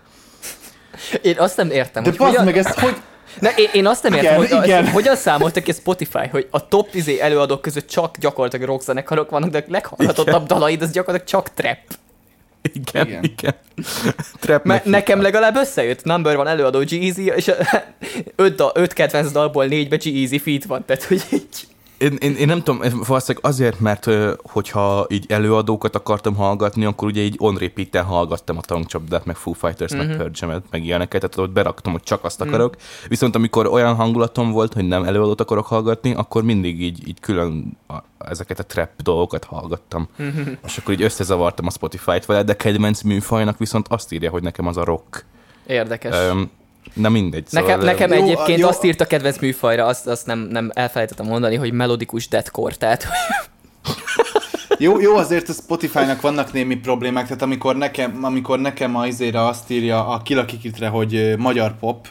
[1.21, 2.45] Én azt nem értem, De hogy hogyan...
[2.45, 2.95] meg ezt hogy,
[3.39, 4.85] Ne, én, én azt nem értem, igen, hogy igen.
[4.85, 9.49] Az, hogyan számoltak ki Spotify, hogy a top izé előadók között csak gyakorlatilag rockzenekarok vannak,
[9.49, 11.77] de a leghallgatottabb dalaid az gyakorlatilag csak trap.
[12.73, 13.23] Igen, igen.
[13.23, 13.55] igen.
[14.39, 16.03] Trap Mert nekem legalább összejött.
[16.03, 17.51] Number van előadó g és
[18.35, 21.67] öt, da, öt kedvenc dalból négybe G-Eazy feat van, tehát hogy így...
[21.97, 24.07] Én, én, én nem tudom, valószínűleg azért, mert
[24.43, 29.53] hogyha így előadókat akartam hallgatni, akkor ugye így on repeat hallgattam a tankcsapdát, meg Foo
[29.53, 30.07] Fighters, mm-hmm.
[30.07, 30.31] meg mhm.
[30.31, 32.47] Pearl meg ilyeneket, tehát ott beraktam, hogy csak azt mhm.
[32.47, 32.75] akarok.
[32.75, 33.07] Mm.
[33.07, 37.77] Viszont amikor olyan hangulatom volt, hogy nem előadót akarok hallgatni, akkor mindig így, így külön
[37.87, 40.07] a, ezeket a trap dolgokat hallgattam.
[40.21, 40.51] Mm-hmm.
[40.65, 44.67] És akkor így összezavartam a Spotify-t vele, de kedvenc műfajnak viszont azt írja, hogy nekem
[44.67, 45.25] az a rock.
[45.67, 46.31] Érdekes.
[46.31, 46.51] Um,
[46.97, 47.47] Na mindegy.
[47.47, 48.67] Szóval nekem, nekem jó, egyébként jó.
[48.67, 53.07] azt írt a kedvenc műfajra, azt, azt nem, nem elfelejtettem mondani, hogy melodikus deathcore, tehát...
[54.77, 59.45] jó, jó, azért a Spotify-nak vannak némi problémák, tehát amikor nekem, amikor nekem a izére
[59.45, 62.07] azt írja a Kilakikitre, hogy magyar pop,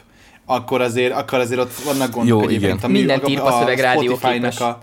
[0.46, 2.78] akkor azért, akkor azért ott vannak gondok jó, egyébként.
[2.78, 2.90] Igen.
[2.90, 4.78] Mindent ír a, a, a Spotify-nak a,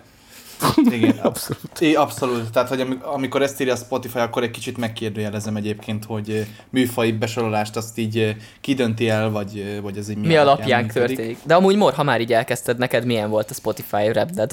[0.92, 1.80] igen, abszolút.
[1.80, 2.52] É, abszolút.
[2.52, 7.76] Tehát, hogy amikor ezt írja a Spotify, akkor egy kicsit megkérdőjelezem egyébként, hogy műfai besorolást
[7.76, 11.38] azt így kidönti el, vagy, vagy ez így mi, mi alapján, történik.
[11.44, 14.52] De amúgy Mor, ha már így elkezdted, neked milyen volt a Spotify Rapded?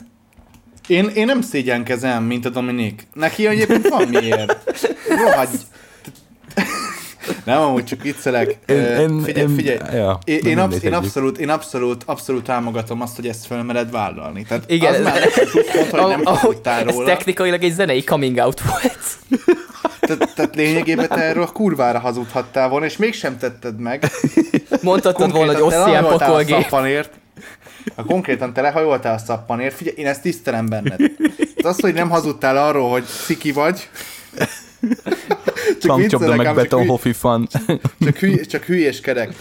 [0.87, 3.07] Én, én nem szégyenkezem, mint a Dominik.
[3.15, 4.57] Neki egyébként van miért.
[5.25, 5.49] Rohagy.
[7.45, 8.59] Nem, amúgy csak viccelek.
[8.67, 9.97] Én, én, figyelj, figyelj.
[9.97, 14.45] Ja, én, én, absz- én, abszolút, én abszolút, abszolút támogatom azt, hogy ezt fölmered vállalni.
[14.45, 16.49] Tehát Igen, az már pont, hogy nem a,
[16.87, 18.99] Ez technikailag egy zenei coming out volt.
[20.01, 24.11] Tehát, tehát lényegében te erről a kurvára hazudhattál volna, és mégsem tetted meg.
[24.83, 26.69] Mondhatod volna, hogy osztján pokolgép.
[27.97, 31.01] Ha konkrétan te lehajoltál a szappanért, figyelj, én ezt tisztelem benned.
[31.63, 33.89] Az, hogy nem hazudtál arról, hogy ciki vagy,
[35.81, 37.49] Tankcsapda meg betonhofi fan.
[38.01, 39.35] Csak, hüly, csak hülyéskedek.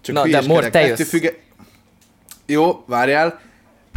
[0.00, 1.08] Csak Na, de Mor, te jössz.
[1.08, 1.34] Függe...
[2.46, 3.40] Jó, várjál.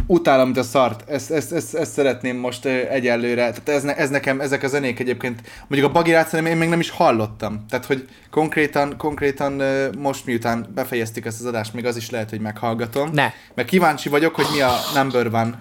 [0.06, 1.10] Utálom, mint a szart.
[1.10, 3.50] Ezt, ezt, ezt, ezt szeretném most egyelőre.
[3.50, 6.80] Tehát ez, ne, ez nekem, ezek a zenék egyébként, mondjuk a bagirát én még nem
[6.80, 7.64] is hallottam.
[7.68, 9.62] Tehát, hogy konkrétan, konkrétan
[9.98, 13.10] most miután befejeztük ezt az adást, még az is lehet, hogy meghallgatom.
[13.12, 13.32] Ne.
[13.54, 15.56] Mert kíváncsi vagyok, hogy mi a number van.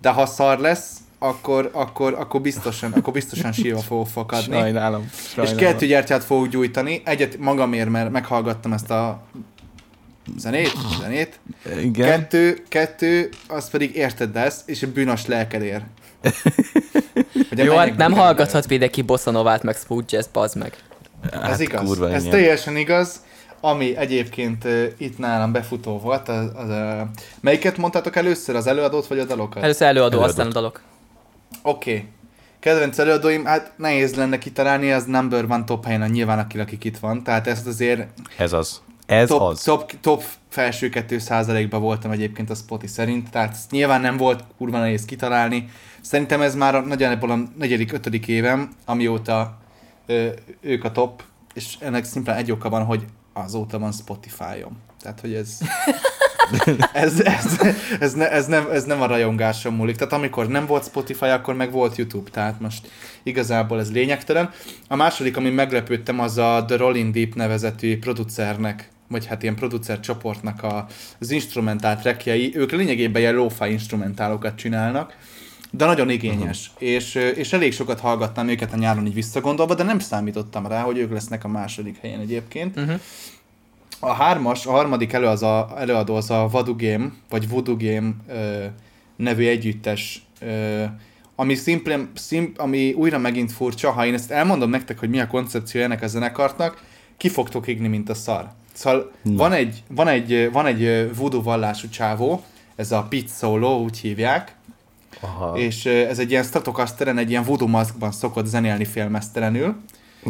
[0.00, 0.90] De ha szar lesz,
[1.28, 4.54] akkor, akkor, akkor biztosan, akkor biztosan sírva fogok fakadni.
[4.54, 5.10] Sajnálom.
[5.34, 5.58] sajnálom.
[5.58, 7.02] És kettő gyertyát fogok gyújtani.
[7.04, 9.22] Egyet magamért, mert meghallgattam ezt a
[10.36, 11.40] zenét, zenét.
[11.82, 12.08] Igen.
[12.08, 15.82] Kettő, kettő, az pedig érted ezt, és a bűnös lelkedér.
[17.50, 20.76] Jó, hát nem hallgathat mindenki bossanovát, meg smooth jazz, bazd meg.
[21.32, 21.84] Hát, Ez igaz.
[21.84, 23.22] Kurva Ez teljesen igaz.
[23.60, 27.00] Ami egyébként uh, itt nálam befutó volt, az, az uh,
[27.40, 29.62] melyiket mondtátok először, az előadót vagy a dalokat?
[29.62, 30.28] Először előadó, előadót.
[30.28, 30.80] aztán a dalok.
[31.62, 31.90] Oké.
[31.92, 32.08] Okay.
[32.60, 36.98] Kedvenc előadóim, hát nehéz lenne kitalálni, az number van top helyen, nyilván aki, akik itt
[36.98, 38.08] van, tehát ezt azért...
[38.38, 38.82] Ez az.
[39.06, 39.62] Ez top, az.
[39.62, 44.78] Top, top felső 2 százalékban voltam egyébként a Spotify szerint, tehát nyilván nem volt kurva
[44.78, 45.68] nehéz kitalálni.
[46.00, 49.58] Szerintem ez már a, nagyjából a negyedik, ötödik évem, amióta
[50.06, 50.28] ö,
[50.60, 51.22] ők a top,
[51.54, 54.82] és ennek szimplán egy oka van, hogy azóta van Spotify-om.
[55.00, 55.58] Tehát, hogy ez...
[56.92, 57.58] ez, ez,
[58.00, 59.96] ez, ne, ez, nem, ez nem a rajongáson múlik.
[59.96, 62.30] Tehát amikor nem volt Spotify, akkor meg volt YouTube.
[62.30, 62.90] Tehát most
[63.22, 64.50] igazából ez lényegtelen.
[64.88, 70.00] A második, ami meglepődtem, az a The Rolling Deep nevezetű producernek vagy hát ilyen producer
[70.00, 70.86] csoportnak a,
[71.18, 75.16] az instrumentált rekjei, ők lényegében ilyen lo-fi instrumentálokat csinálnak,
[75.70, 76.70] de nagyon igényes.
[76.74, 76.88] Uh-huh.
[76.88, 80.98] És, és elég sokat hallgattam őket a nyáron így visszagondolva, de nem számítottam rá, hogy
[80.98, 82.76] ők lesznek a második helyen egyébként.
[82.76, 83.00] Uh-huh.
[84.04, 88.10] A hármas, a harmadik elő az a, előadó az a Voodoo Game, vagy Voodoo Game
[88.28, 88.64] ö,
[89.16, 90.84] nevű együttes, ö,
[91.36, 95.26] ami, szimplén, szim, ami újra megint furcsa, ha én ezt elmondom nektek, hogy mi a
[95.26, 96.82] koncepció ennek a zenekartnak,
[97.16, 98.50] ki fogtok igni, mint a szar.
[98.72, 102.44] Szóval van egy, van, egy, van egy voodoo vallású csávó,
[102.76, 104.54] ez a Pit Solo, úgy hívják,
[105.20, 105.58] Aha.
[105.58, 109.76] és ez egy ilyen Stratocasteren, egy ilyen voodoo maszkban szokott zenélni félmesztelenül, Aha.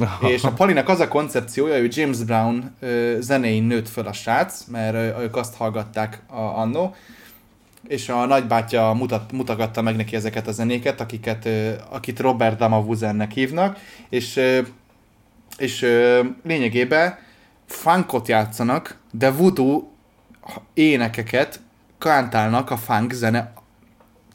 [0.35, 2.76] és a Palinak az a koncepciója, hogy James Brown
[3.18, 6.94] zenéin nőtt föl a srác, mert ők azt hallgatták a, annó,
[7.88, 11.48] és a nagybátyja mutat, mutagatta meg neki ezeket a zenéket, akiket,
[11.90, 13.78] akit Robert Damavuzennek hívnak,
[14.09, 14.40] és,
[15.59, 15.87] és
[16.42, 17.18] lényegében
[17.66, 19.83] funkot játszanak, de voodoo
[20.74, 21.61] énekeket
[21.98, 23.52] kántálnak a funk zene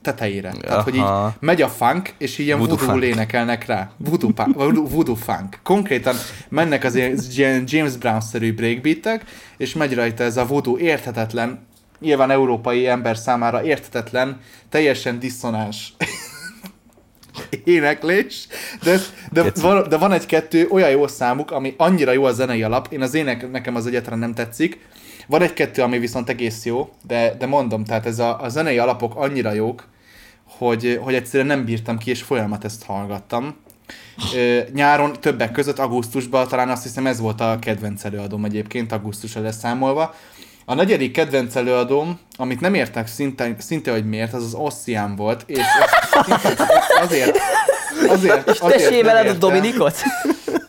[0.01, 0.49] tetejére.
[0.49, 0.59] Aha.
[0.59, 1.03] Tehát, hogy így
[1.39, 3.91] megy a funk, és ilyen voodoo, voodoo énekelnek rá.
[3.97, 5.59] Voodoo, voodoo, voodoo funk.
[5.63, 6.15] Konkrétan
[6.49, 9.23] mennek az ilyen James Brown-szerű breakbeatek,
[9.57, 11.67] és megy rajta ez a voodoo érthetetlen,
[11.99, 15.93] nyilván európai ember számára érthetetlen, teljesen diszonás
[17.63, 18.47] éneklés,
[18.83, 18.99] de,
[19.31, 23.01] de, van, de van egy-kettő olyan jó számuk, ami annyira jó a zenei alap, én
[23.01, 24.79] az ének nekem az egyetlen nem tetszik,
[25.29, 29.15] van egy-kettő, ami viszont egész jó, de, de mondom, tehát ez a, a zenei alapok
[29.15, 29.87] annyira jók,
[30.57, 33.55] hogy, hogy egyszerűen nem bírtam ki, és folyamat ezt hallgattam.
[34.35, 39.41] Ö, nyáron többek között augusztusban talán azt hiszem ez volt a kedvenc előadóm egyébként, augusztusra
[39.41, 40.15] leszámolva.
[40.65, 45.43] A negyedik kedvenc előadóm, amit nem értek szinte, szinte hogy miért, az az Ossian volt,
[45.45, 45.63] és
[47.01, 47.37] azért,
[48.09, 49.95] azért, és te veled a Dominikot?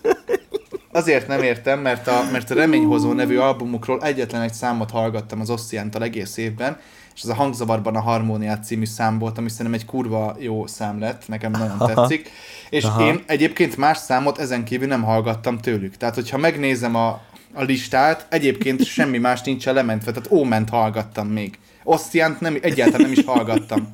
[0.92, 5.50] Azért nem értem, mert a, mert a Reményhozó nevű albumukról egyetlen egy számot hallgattam az
[5.50, 6.79] Ossiant egész évben,
[7.14, 11.00] és az a Hangzavarban a Harmóniát című szám volt, ami szerintem egy kurva jó szám
[11.00, 11.94] lett, nekem nagyon Aha.
[11.94, 12.31] tetszik.
[12.70, 13.07] És Aha.
[13.07, 15.96] én egyébként más számot ezen kívül nem hallgattam tőlük.
[15.96, 17.09] Tehát, hogyha megnézem a,
[17.53, 21.59] a listát, egyébként semmi más nincs lementve, tehát Óment hallgattam még.
[21.85, 23.90] Ossiant nem, egyáltalán nem is hallgattam.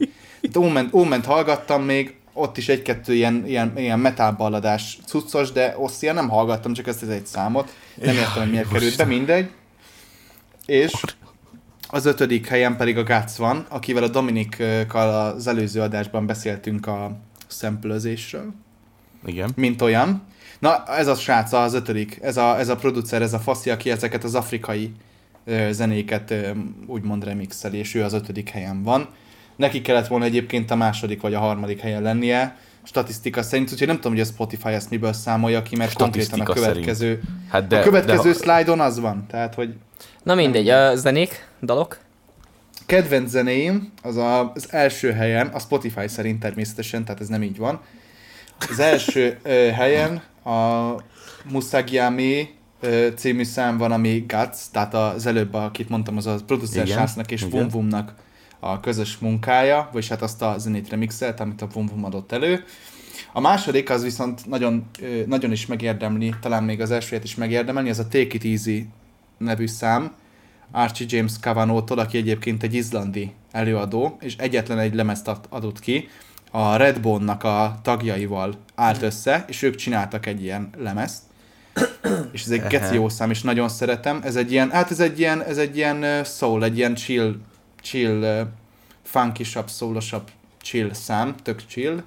[0.58, 6.14] Óment, Óment hallgattam még, ott is egy-kettő ilyen, ilyen, ilyen metal balladás cuccos, de Ossian
[6.14, 7.74] nem hallgattam, csak ezt az egy számot.
[7.94, 9.50] Nem értem, hogy miért került be, mindegy.
[10.66, 10.92] És
[11.88, 17.16] az ötödik helyen pedig a Gácz van, akivel a Dominikkal az előző adásban beszéltünk a
[17.46, 18.52] szemplőzésről.
[19.24, 19.52] Igen.
[19.56, 20.22] Mint olyan.
[20.58, 23.90] Na, ez a srác az ötödik, ez a, ez a producer, ez a faszi, aki
[23.90, 24.92] ezeket az afrikai
[25.44, 26.50] ö, zenéket ö,
[26.86, 29.08] úgymond remixeli, és ő az ötödik helyen van.
[29.56, 33.96] Neki kellett volna egyébként a második vagy a harmadik helyen lennie, statisztika szerint, úgyhogy nem
[33.96, 37.82] tudom, hogy a Spotify ezt miből számolja ki, mert konkrétan a következő, hát de, a
[37.82, 39.74] következő de, szlájdon az van, tehát hogy...
[40.22, 41.98] Na mindegy, a zenék, dalok?
[42.86, 47.56] Kedvenc zenéim az a, az első helyen, a Spotify szerint természetesen, tehát ez nem így
[47.56, 47.80] van.
[48.70, 50.94] Az első ö, helyen a
[51.50, 52.48] Musagiami
[53.16, 57.42] című szám van, ami Guts, tehát az előbb, akit mondtam, az a producer Sásznak és
[57.50, 58.14] Vum Vumnak
[58.70, 62.64] a közös munkája, vagy hát azt a zenét remixelt, amit a Vum Vum adott elő.
[63.32, 64.90] A második az viszont nagyon,
[65.26, 68.88] nagyon is megérdemli, talán még az elsőjét is megérdemelni, ez a Take It Easy
[69.38, 70.12] nevű szám,
[70.70, 76.08] Archie James Cavano-tól, aki egyébként egy izlandi előadó, és egyetlen egy lemezt adott ki,
[76.50, 81.22] a Redbone-nak a tagjaival állt össze, és ők csináltak egy ilyen lemezt,
[82.32, 84.20] és ez egy geci jó szám, és nagyon szeretem.
[84.24, 87.34] Ez egy ilyen, hát ez egy ilyen, ez egy ilyen soul, egy ilyen chill,
[87.88, 88.46] chill,
[89.02, 92.02] funky-sabb, soulosabb chill szám, tök chill.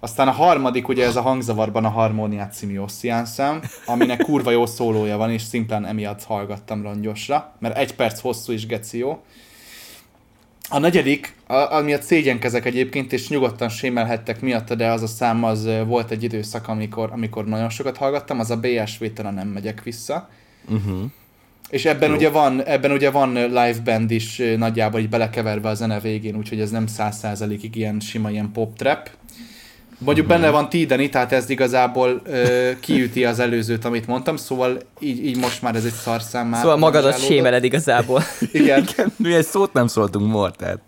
[0.00, 4.66] Aztán a harmadik, ugye ez a hangzavarban a Harmóniát című Ossian szám, aminek kurva jó
[4.66, 9.22] szólója van, és szimplán emiatt hallgattam rongyosra, mert egy perc hosszú is geci jó.
[10.68, 16.10] A negyedik, amiatt szégyenkezek egyébként, és nyugodtan sémelhettek miatta, de az a szám az volt
[16.10, 20.28] egy időszak, amikor, amikor nagyon sokat hallgattam, az a BSV talán nem megyek vissza.
[20.68, 21.10] Uh-huh.
[21.70, 22.16] És ebben Jó.
[22.16, 26.60] ugye, van, ebben ugye van live band is nagyjából így belekeverve a zene végén, úgyhogy
[26.60, 29.10] ez nem száz százalékig ilyen sima ilyen pop trap,
[30.04, 30.54] Mondjuk benne mhm.
[30.54, 35.62] van Tideni, tehát ez igazából ö, kiüti az előzőt, amit mondtam, szóval így, így most
[35.62, 36.60] már ez egy szarszám már.
[36.60, 38.22] Szóval magadat sémeled igazából.
[38.52, 38.82] Igen.
[38.92, 39.12] Igen.
[39.16, 40.80] Mi egy szót nem szóltunk most, tehát...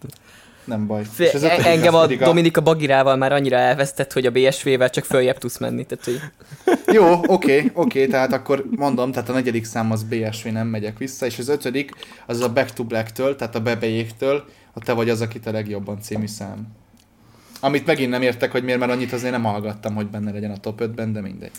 [0.72, 1.02] nem baj.
[1.12, 5.38] Fé, és e- engem a Dominika Bagirával már annyira elvesztett, hogy a BSV-vel csak följebb
[5.38, 5.87] tudsz menni.
[5.87, 6.20] Tehát, hogy...
[6.96, 10.66] Jó, oké, okay, oké, okay, tehát akkor mondom, tehát a negyedik szám az BSV, nem
[10.66, 11.90] megyek vissza, és az ötödik
[12.26, 16.00] az a Back to Black-től, tehát a bebejéktől, a Te vagy az, akit a legjobban
[16.00, 16.66] című szám.
[17.61, 20.56] Amit megint nem értek, hogy miért, mert annyit azért nem hallgattam, hogy benne legyen a
[20.56, 21.50] top 5-ben, de mindegy.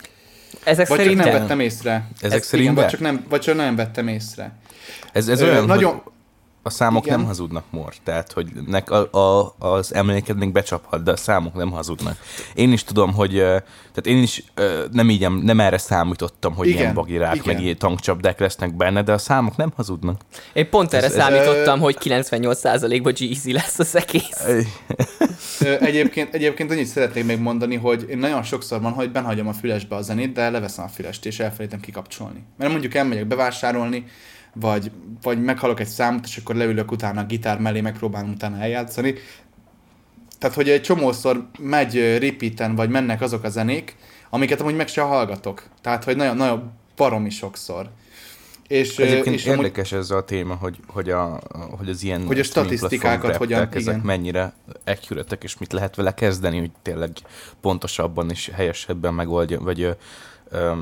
[0.64, 2.08] Ezek vagy szerint csak nem vettem észre.
[2.20, 4.52] Ezek Ez, szerint igen, vagy, csak nem, vagy csak nem vettem észre.
[5.12, 5.92] Ez, ez Ö, olyan, nagyon...
[5.92, 6.12] hogy
[6.66, 7.18] a számok Igen.
[7.18, 7.94] nem hazudnak, Mor.
[8.04, 12.16] Tehát, hogy nek a, a, az emléked még becsaphat, de a számok nem hazudnak.
[12.54, 13.30] Én is tudom, hogy
[13.94, 14.44] tehát én is
[14.92, 16.80] nem így nem erre számítottam, hogy Igen.
[16.80, 17.54] ilyen bagirák, Igen.
[17.54, 20.20] meg ilyen tankcsapdák lesznek benne, de a számok nem hazudnak.
[20.52, 24.44] Én pont erre ez, számítottam, ez, hogy 98%-ban Jeezy lesz az egész.
[25.80, 29.96] egyébként, egyébként annyit szeretnék még mondani, hogy én nagyon sokszor van, hogy benhagyom a fülesbe
[29.96, 32.44] a zenét, de leveszem a fülest, és elfelejtem kikapcsolni.
[32.58, 34.04] Mert mondjuk elmegyek bevásárolni,
[34.54, 34.90] vagy,
[35.22, 39.14] vagy meghalok egy számot, és akkor leülök utána a gitár mellé, megpróbálom utána eljátszani.
[40.38, 43.96] Tehát, hogy egy csomószor megy repeaten, vagy mennek azok a zenék,
[44.30, 45.62] amiket amúgy meg se hallgatok.
[45.80, 47.90] Tehát, hogy nagyon, nagyon baromi sokszor.
[48.66, 51.40] És, Egyébként és érdekes amúgy, ez a téma, hogy, hogy, a,
[51.78, 54.00] hogy az ilyen hogy a statisztikákat hogyan, ezek igen.
[54.00, 54.52] mennyire
[54.84, 57.10] accurate és mit lehet vele kezdeni, hogy tényleg
[57.60, 59.96] pontosabban és helyesebben megoldja, vagy
[60.48, 60.72] ö,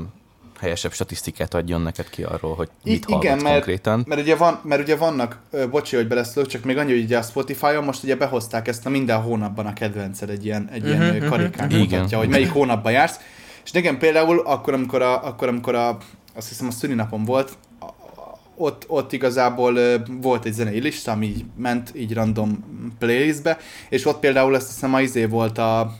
[0.63, 4.03] helyesebb statisztikát adjon neked ki arról, hogy mit I- igen, mert, konkrétan.
[4.07, 7.17] Mert ugye, van, mert ugye vannak, ö, bocsi, hogy beleszólok, csak még annyi, hogy ugye
[7.17, 10.99] a Spotify-on most ugye behozták ezt a minden hónapban a kedvenced egy ilyen, egy uh-huh,
[10.99, 11.81] ilyen uh-huh, karikán uh-huh.
[11.81, 13.19] mutatja, hogy melyik hónapban jársz.
[13.63, 15.97] És nekem például akkor, amikor a, akkor, amikor a
[16.35, 17.57] azt hiszem a szülinapom volt,
[18.55, 19.79] ott, ott igazából
[20.21, 22.63] volt egy zenei lista, ami így ment így random
[22.99, 23.57] playlistbe,
[23.89, 25.93] és ott például azt hiszem a izé volt a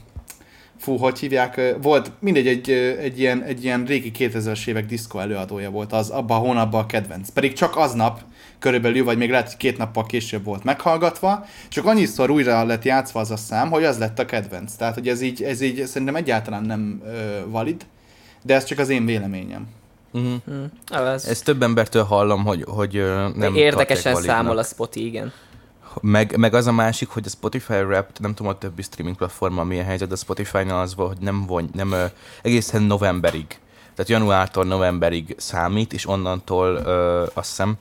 [0.83, 2.69] fú, hogy hívják, volt mindegy, egy,
[2.99, 6.85] egy, ilyen, egy ilyen régi 2000-es évek diszkó előadója volt az abban a hónapban a
[6.85, 7.29] kedvenc.
[7.29, 8.21] Pedig csak aznap
[8.59, 13.19] körülbelül, vagy még lehet, hogy két nappal később volt meghallgatva, csak annyiszor újra lett játszva
[13.19, 14.73] az a szám, hogy az lett a kedvenc.
[14.73, 17.85] Tehát, hogy ez így, ez így szerintem egyáltalán nem ö, valid,
[18.43, 19.67] de ez csak az én véleményem.
[20.11, 20.33] Uh-huh.
[20.51, 20.63] Mm.
[21.05, 21.25] Ez...
[21.25, 23.03] Ezt több embertől hallom, hogy, hogy
[23.35, 25.33] nem Érdekesen számol a Spotify, igen.
[26.01, 29.63] Meg, meg az a másik, hogy a Spotify Rap, nem tudom a többi streaming platforma
[29.63, 31.95] milyen helyzet, de a Spotify-nál az volt, hogy nem, von, nem
[32.41, 33.59] egészen novemberig,
[33.95, 37.75] tehát januártól novemberig számít, és onnantól ö, azt hiszem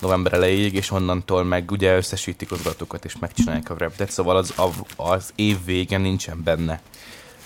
[0.00, 4.54] november elejéig, és onnantól meg ugye összesítik az adatokat, és megcsinálják a rap szóval az,
[4.96, 6.80] az év vége nincsen benne.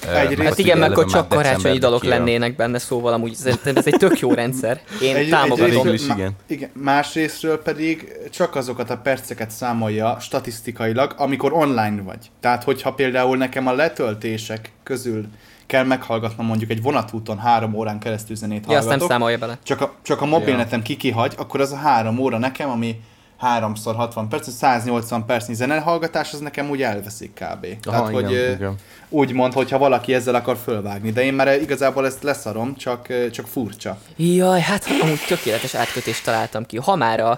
[0.07, 3.97] Egyrészt, hát igen, mert akkor csak karácsonyi dalok lennének benne, szóval amúgy ez, ez egy
[3.99, 4.81] tök jó rendszer.
[5.03, 5.87] Én egy, támogatom.
[5.87, 6.33] Egy, is, igen.
[6.47, 6.71] igen.
[6.73, 12.31] Másrésztről pedig csak azokat a perceket számolja statisztikailag, amikor online vagy.
[12.41, 15.27] Tehát, hogyha például nekem a letöltések közül
[15.67, 18.89] kell meghallgatnom mondjuk egy vonatúton három órán keresztül zenét hallgatok.
[18.89, 19.59] Ja, azt nem számolja bele.
[19.63, 20.85] Csak a, csak a mobilnetem ja.
[20.85, 23.01] kikihagy, akkor az a három óra nekem, ami
[23.42, 27.66] 3x 60 perc, 180 percnyi zenehallgatás, az nekem úgy elveszik kb.
[27.85, 28.74] Aha, Tehát, igen, hogy igen.
[29.09, 33.46] úgy mond, hogyha valaki ezzel akar fölvágni, de én már igazából ezt leszarom, csak, csak
[33.46, 33.98] furcsa.
[34.16, 36.77] Jaj, hát amúgy tökéletes átkötést találtam ki.
[36.77, 37.31] Ha már a,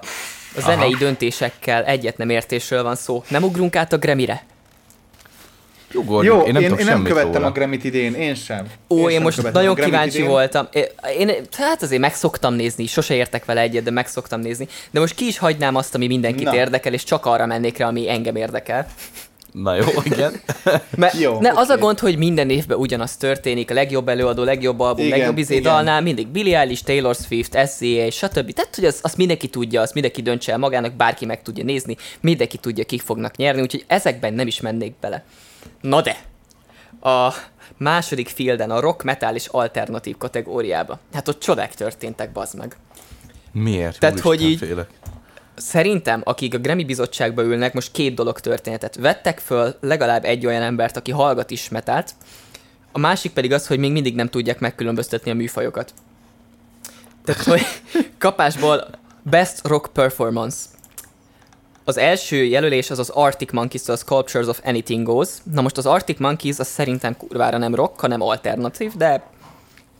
[0.56, 0.98] a zenei Aha.
[0.98, 4.42] döntésekkel egyet nem értésről van szó, nem ugrunk át a Gremire?
[5.94, 7.46] Ugorj, Jó, én nem, én, én nem követtem róla.
[7.46, 8.66] a Grammy-t idén, én sem.
[8.88, 10.30] Ó, én, én most nagyon kíváncsi idén.
[10.30, 10.68] voltam.
[10.72, 10.84] Én,
[11.18, 14.68] én, hát azért meg szoktam nézni, sose értek vele egyet, de meg szoktam nézni.
[14.90, 16.54] De most ki is hagynám azt, ami mindenkit Na.
[16.54, 18.86] érdekel, és csak arra mennék rá, ami engem érdekel.
[19.52, 20.32] Na jó, igen.
[20.96, 21.62] Mert jó, ne, okay.
[21.62, 25.38] az a gond, hogy minden évben ugyanaz történik, a legjobb előadó, legjobb album, igen, legjobb
[25.38, 28.52] izé dalnál, mindig Billie Eilish, Taylor Swift, SCA, stb.
[28.52, 31.96] Tehát, hogy azt, azt mindenki tudja, azt mindenki döntse el magának, bárki meg tudja nézni,
[32.20, 35.24] mindenki tudja, kik fognak nyerni, úgyhogy ezekben nem is mennék bele.
[35.80, 36.16] Na de,
[37.10, 37.34] a
[37.76, 40.98] második fielden, a rock, metal és alternatív kategóriába.
[41.12, 42.76] Hát ott csodák történtek, bazd meg.
[43.52, 43.98] Miért?
[43.98, 44.90] Tehát, Úristen, hogy így, félek.
[45.54, 48.94] szerintem, akik a Grammy bizottságba ülnek, most két dolog történetet.
[48.96, 52.14] Vettek föl legalább egy olyan embert, aki hallgat is metát,
[52.92, 55.92] a másik pedig az, hogy még mindig nem tudják megkülönböztetni a műfajokat.
[57.24, 57.62] Tehát, hogy
[58.18, 58.88] kapásból
[59.22, 60.56] Best Rock Performance.
[61.90, 65.28] Az első jelölés az az Arctic Monkeys, az Sculptures of Anything Goes.
[65.52, 69.22] Na most az Arctic Monkeys az szerintem kurvára nem rock, hanem alternatív, de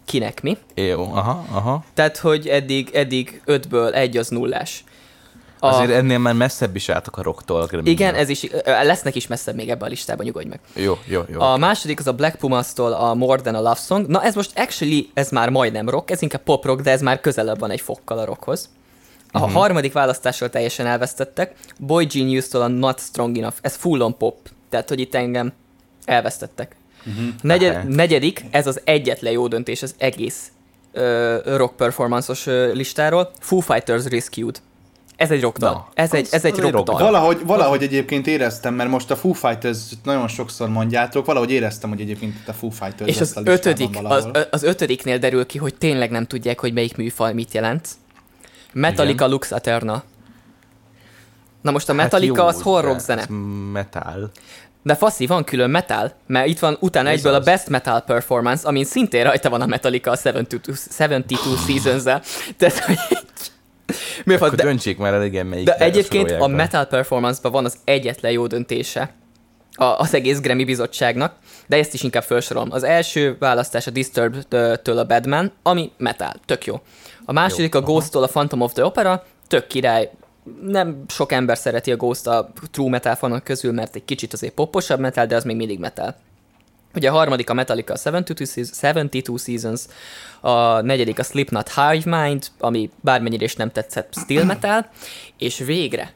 [0.04, 0.56] kinek mi.
[0.74, 1.84] Jó, aha, aha.
[1.94, 4.84] Tehát, hogy eddig, eddig ötből egy az nullás.
[5.58, 5.66] A...
[5.66, 7.68] Azért ennél már messzebb is álltak a rocktól.
[7.82, 10.60] Igen, ez is, lesznek is messzebb még ebben a listában, nyugodj meg.
[10.74, 11.40] Jó, jó, jó.
[11.40, 14.06] A második az a Black Pumas-tól a More Than a Love Song.
[14.06, 17.20] Na ez most actually, ez már majdnem rock, ez inkább pop rock, de ez már
[17.20, 18.68] közelebb van egy fokkal a rockhoz.
[19.32, 19.52] A uh-huh.
[19.52, 21.54] harmadik választással teljesen elvesztettek.
[21.78, 23.56] Boy Genius-tól a Not Strong Enough.
[23.60, 24.36] Ez full on pop.
[24.68, 25.52] Tehát, hogy itt engem
[26.04, 26.76] elvesztettek.
[27.06, 27.24] Uh-huh.
[27.42, 30.50] Negyed, negyedik, ez az egyetlen jó döntés az egész
[30.94, 33.30] uh, rock performance-os uh, listáról.
[33.40, 34.60] Foo Fighters Rescued.
[35.16, 35.72] Ez egy rockdal.
[35.72, 36.98] Na, ez, egy, ez egy rockdal.
[36.98, 42.00] Valahogy, valahogy egyébként éreztem, mert most a Foo Fighters nagyon sokszor mondjátok, valahogy éreztem, hogy
[42.00, 46.26] egyébként a Foo Fighters És az, ötödik, az, az ötödiknél derül ki, hogy tényleg nem
[46.26, 47.88] tudják, hogy melyik műfaj mit jelent.
[48.72, 49.30] Metallica Igen.
[49.30, 50.02] Lux Aterna.
[51.60, 53.26] Na most a hát Metallica hát jó, az horror zene.
[53.72, 54.30] Metal.
[54.82, 57.40] De faszi, van külön metal, mert itt van utána Ez egyből az.
[57.40, 62.22] a Best Metal Performance, amin szintén rajta van a Metallica a 72, 72 Seasons-el.
[62.56, 62.98] Tehát, hogy
[64.24, 67.76] mi Akkor de, döntsék már el, igen, melyik De egyébként a Metal Performance-ban van az
[67.84, 69.14] egyetlen jó döntése
[69.74, 71.34] a, az egész Grammy bizottságnak,
[71.66, 72.68] de ezt is inkább felsorolom.
[72.72, 76.80] Az első választás a Disturbed-től a Badman, ami metal, tök jó.
[77.30, 80.10] A második jó, a Ghost-tól a Phantom of the Opera, tök király,
[80.62, 84.52] nem sok ember szereti a Ghost a true metal fanok közül, mert egy kicsit azért
[84.54, 86.16] poposabb metal, de az még mindig metal.
[86.94, 87.94] Ugye a harmadik a Metallica
[88.82, 89.80] 72 Seasons,
[90.40, 94.90] a negyedik a Slipknot Hive Mind, ami bármennyire is nem tetszett steel metal,
[95.38, 96.12] és végre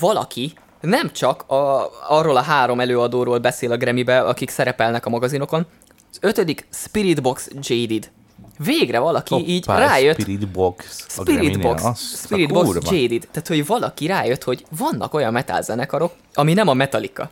[0.00, 5.66] valaki nem csak a, arról a három előadóról beszél a Grammy-be, akik szerepelnek a magazinokon,
[6.10, 8.10] az ötödik Spirit Box Jaded.
[8.58, 10.20] Végre valaki Hoppá, így rájött.
[10.20, 11.06] Spirit Box.
[11.08, 11.82] Spirit Box.
[12.24, 13.28] Spirit Box Jaded.
[13.30, 17.30] Tehát, hogy valaki rájött, hogy vannak olyan metal zenekarok, ami nem a Metallica.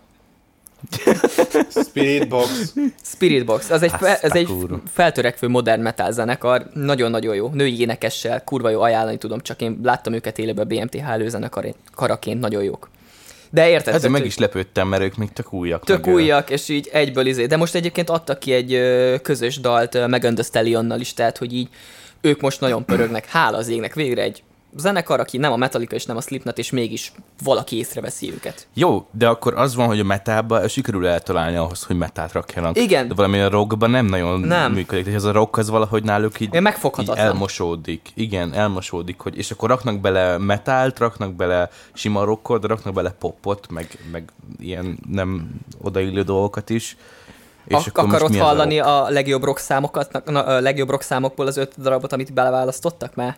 [1.89, 2.75] Spirit Box.
[3.03, 3.71] Spirit Box.
[3.71, 4.49] Az egy, fe, ez egy
[4.93, 6.67] feltörekvő modern metal zenekar.
[6.75, 7.49] Nagyon-nagyon jó.
[7.49, 12.89] Női énekessel, kurva jó ajánlani tudom, csak én láttam őket élőben BMTH előzenekaraként, nagyon jók.
[13.51, 13.95] De érted?
[13.95, 15.85] Ezzel meg is lepődtem, mert ők még tök újak.
[15.85, 17.47] Tök meg újak, és így egyből izé.
[17.47, 18.81] De most egyébként adtak ki egy
[19.23, 21.69] közös dalt Megan Thee Stallionnal is, tehát hogy így
[22.21, 24.43] ők most nagyon pörögnek, hála az égnek, végre egy
[24.77, 27.13] zenekar, aki nem a Metallica és nem a Slipknot, és mégis
[27.45, 28.67] valaki észreveszi őket.
[28.75, 32.79] Jó, de akkor az van, hogy a metalba sikerül eltalálni ahhoz, hogy metát rakjanak.
[32.79, 33.09] Igen.
[33.09, 34.73] De valami a rockban nem nagyon nem.
[34.73, 35.07] működik.
[35.07, 36.55] És ez a rock az valahogy náluk így,
[36.99, 38.09] így elmosódik.
[38.15, 39.19] Igen, elmosódik.
[39.19, 44.33] Hogy, és akkor raknak bele metált, raknak bele sima rockot, raknak bele popot, meg, meg
[44.59, 45.51] ilyen nem
[45.83, 46.97] odaillő dolgokat is.
[47.67, 51.57] És Ak- akkor akarod hallani a, a legjobb rock számokat, a legjobb rock számokból az
[51.57, 53.37] öt darabot, amit beleválasztottak már?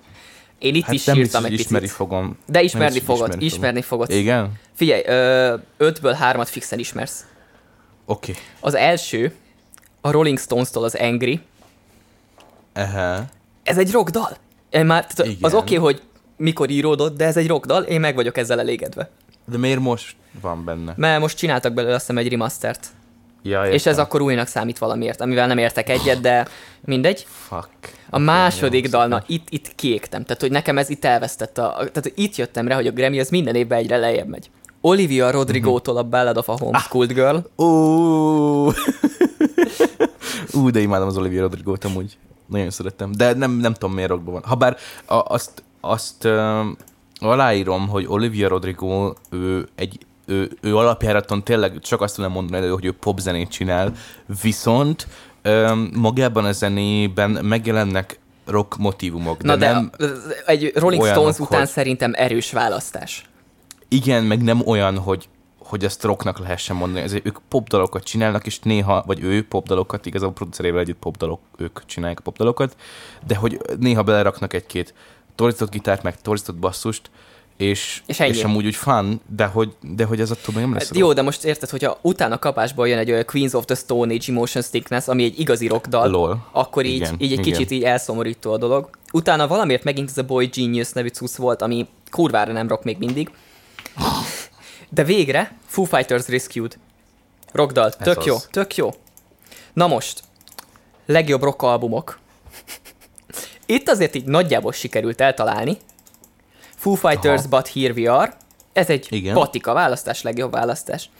[0.63, 1.67] Én itt hát is írtam egy picit.
[1.67, 2.39] ismeri fogom.
[2.47, 4.11] De ismerni fogod, ismerni, ismerni fogod.
[4.11, 4.53] Igen?
[4.73, 7.27] Figyelj, ö, ötből hármat fixen ismersz.
[8.05, 8.31] Oké.
[8.31, 8.43] Okay.
[8.61, 9.35] Az első,
[10.01, 11.41] a Rolling Stones-tól az Angry.
[12.75, 13.25] Aha.
[13.63, 14.37] Ez egy rockdal.
[14.71, 16.03] Én már, tehát az oké, okay, hogy
[16.37, 19.11] mikor íródott, de ez egy rockdal, én meg vagyok ezzel elégedve.
[19.45, 20.93] De miért most van benne?
[20.97, 22.87] Mert most csináltak belőle azt hiszem egy remastert.
[23.43, 26.47] Ja, és ez akkor újnak számít valamiért, amivel nem értek egyet, de
[26.85, 27.27] mindegy.
[27.29, 27.69] Fuck.
[28.11, 30.23] A második dal, na itt, itt kiégtem.
[30.23, 31.75] Tehát, hogy nekem ez itt elvesztett a...
[31.77, 34.51] Tehát, itt jöttem rá, hogy a Grammy az minden évben egyre lejjebb megy.
[34.81, 37.17] Olivia Rodrigo-tól a Ballad of a Homeschooled ah.
[37.17, 37.37] Girl.
[37.63, 38.67] Ó,
[40.53, 42.19] Ú, de imádom az Olivia Rodrigo-t amúgy.
[42.47, 43.13] Nagyon szerettem.
[43.13, 44.43] De nem, nem tudom, miért rockban van.
[44.45, 46.67] Habár a, azt, azt uh,
[47.21, 52.85] aláírom, hogy Olivia Rodrigo ő egy ő, ő alapjáraton tényleg csak azt tudom mondani, hogy
[52.85, 53.93] ő popzenét csinál,
[54.43, 55.07] viszont
[55.43, 59.43] ö, magában a zenében megjelennek rock motivumok.
[59.43, 59.91] Na de, de nem
[60.47, 61.69] egy Rolling olyanok, Stones után hogy...
[61.69, 63.31] szerintem erős választás.
[63.89, 65.29] Igen, meg nem olyan, hogy
[65.73, 67.05] hogy ezt rocknak lehessen mondani.
[67.05, 72.19] Ezért ők popdalokat csinálnak, és néha, vagy ő popdalokat, igazából producerével együtt popdalok, ők csinálják
[72.19, 72.77] a popdalokat,
[73.27, 74.95] de hogy néha beleraknak egy-két
[75.35, 77.11] torzított gitárt, meg torzított basszust,
[77.57, 80.97] és, és, és amúgy úgy fun, de hogy, de hogy ez attól nem lesz hát
[80.97, 84.25] Jó, de most érted, hogyha utána kapásból jön egy olyan Queens of the Stone Age
[84.29, 86.49] Emotion Sickness, ami egy igazi rockdal, Lol.
[86.53, 87.45] akkor így, igen, így egy igen.
[87.45, 88.91] kicsit így elszomorító a dolog.
[89.13, 92.99] Utána valamiért megint ez a Boy Genius nevű cusz volt, ami kurvára nem rock még
[92.99, 93.31] mindig.
[94.89, 96.79] De végre Foo Fighters Rescued.
[97.53, 97.91] Rockdal.
[97.91, 98.49] Tök ez jó, az.
[98.51, 98.91] tök jó.
[99.73, 100.23] Na most,
[101.07, 102.19] legjobb rock albumok.
[103.67, 105.77] Itt azért így nagyjából sikerült eltalálni,
[106.83, 107.49] Foo Fighters, Aha.
[107.49, 108.33] But Here We Are.
[108.73, 109.35] Ez egy Igen.
[109.35, 111.11] patika választás, legjobb választás.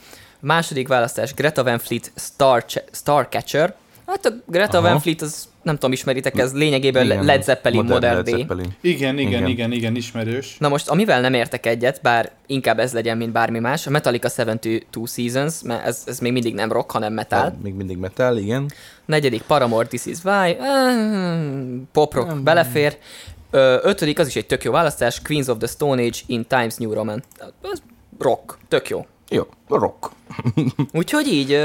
[0.41, 3.75] Második választás Greta Van Fleet Star Starcatcher.
[4.07, 4.89] Hát a Greta Aha.
[4.89, 8.41] Van Fleet, az nem tudom, ismeritek, ez lényegében igen, Led Zeppelin Modern, Modern Day.
[8.41, 8.77] Zeppelin.
[8.81, 10.57] Igen, igen, igen, igen, igen, ismerős.
[10.59, 14.29] Na most, amivel nem értek egyet, bár inkább ez legyen, mint bármi más, a Metallica
[14.37, 17.41] 72 Seasons, mert ez, ez még mindig nem rock, hanem metal.
[17.41, 18.71] Hát, még mindig metal, igen.
[19.05, 20.57] Negyedik Paramore, This Is Why,
[21.93, 22.97] pop rock belefér.
[23.55, 26.77] Ö, ötödik, az is egy tök jó választás, Queens of the Stone Age in Times
[26.77, 27.23] New Roman.
[27.63, 27.83] Az
[28.19, 29.07] rock, tök jó.
[29.29, 30.11] Jó, rock.
[30.93, 31.61] Úgyhogy így,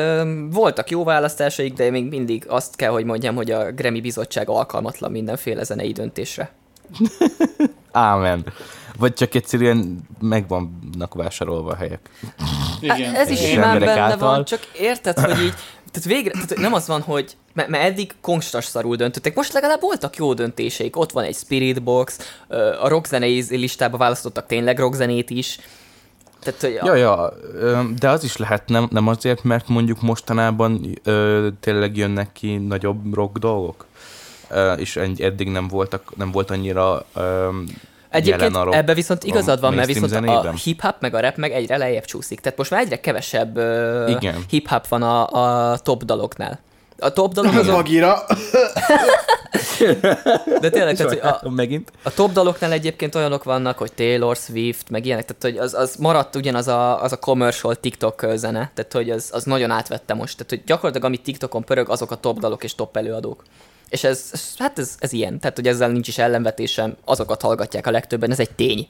[0.51, 5.11] voltak jó választásaik, de még mindig azt kell, hogy mondjam, hogy a Grammy bizottság alkalmatlan
[5.11, 6.51] mindenféle zenei döntésre.
[7.91, 8.45] Ámen.
[8.97, 12.09] Vagy csak egyszerűen meg vannak vásárolva a helyek.
[12.79, 13.15] Igen.
[13.15, 14.29] Ez is simán benne által.
[14.29, 15.53] van, csak érted, hogy így
[15.97, 19.81] tehát végre, tehát nem az van, hogy mert, mert eddig konstas szarul döntöttek, most legalább
[19.81, 22.19] voltak jó döntéseik, ott van egy Spirit Box,
[22.81, 25.59] a rockzenei listába választottak tényleg rockzenét is,
[26.39, 27.33] tehát, hogy ja, ja,
[27.99, 33.13] de az is lehet nem, nem azért, mert mondjuk mostanában ö, tényleg jönnek ki nagyobb
[33.13, 33.85] rock dolgok,
[34.49, 37.49] ö, és eddig nem voltak, nem volt annyira ö,
[38.09, 40.45] Egyébként a rock, ebbe viszont igazad van, mert viszont zenében.
[40.45, 42.39] a hip-hop meg a rap meg egyre lejjebb csúszik.
[42.39, 45.27] Tehát most már egyre kevesebb uh, hip-hop van a,
[45.71, 46.59] a top daloknál.
[46.99, 47.53] A top dalok...
[47.53, 48.19] Az Magira.
[50.61, 51.91] De tényleg, tehát, hogy a, megint.
[52.03, 55.95] a top daloknál egyébként olyanok vannak, hogy Taylor Swift, meg ilyenek, tehát hogy az, az
[55.95, 60.37] maradt ugyanaz a, az a commercial TikTok zene, tehát hogy az, az nagyon átvette most.
[60.37, 63.43] Tehát, hogy gyakorlatilag amit TikTokon pörög, azok a top dalok és top előadók.
[63.89, 67.91] És ez, hát ez, ez ilyen, tehát hogy ezzel nincs is ellenvetésem, azokat hallgatják a
[67.91, 68.87] legtöbben, ez egy tény.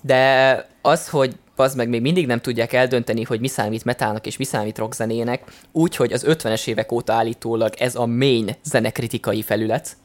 [0.00, 4.36] De az, hogy az meg még mindig nem tudják eldönteni, hogy mi számít metálnak és
[4.36, 9.96] mi számít rockzenének, úgyhogy az 50-es évek óta állítólag ez a main zenekritikai felület.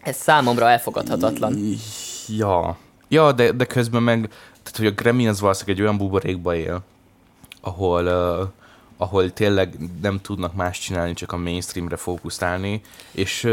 [0.00, 1.58] Ez számomra elfogadhatatlan.
[2.28, 2.78] Ja,
[3.08, 4.28] ja de, de közben meg,
[4.62, 6.82] tehát hogy a Grammy az valószínűleg egy olyan buborékba él,
[7.60, 8.48] ahol uh,
[9.04, 12.80] ahol tényleg nem tudnak más csinálni, csak a mainstreamre fókuszálni,
[13.10, 13.48] és,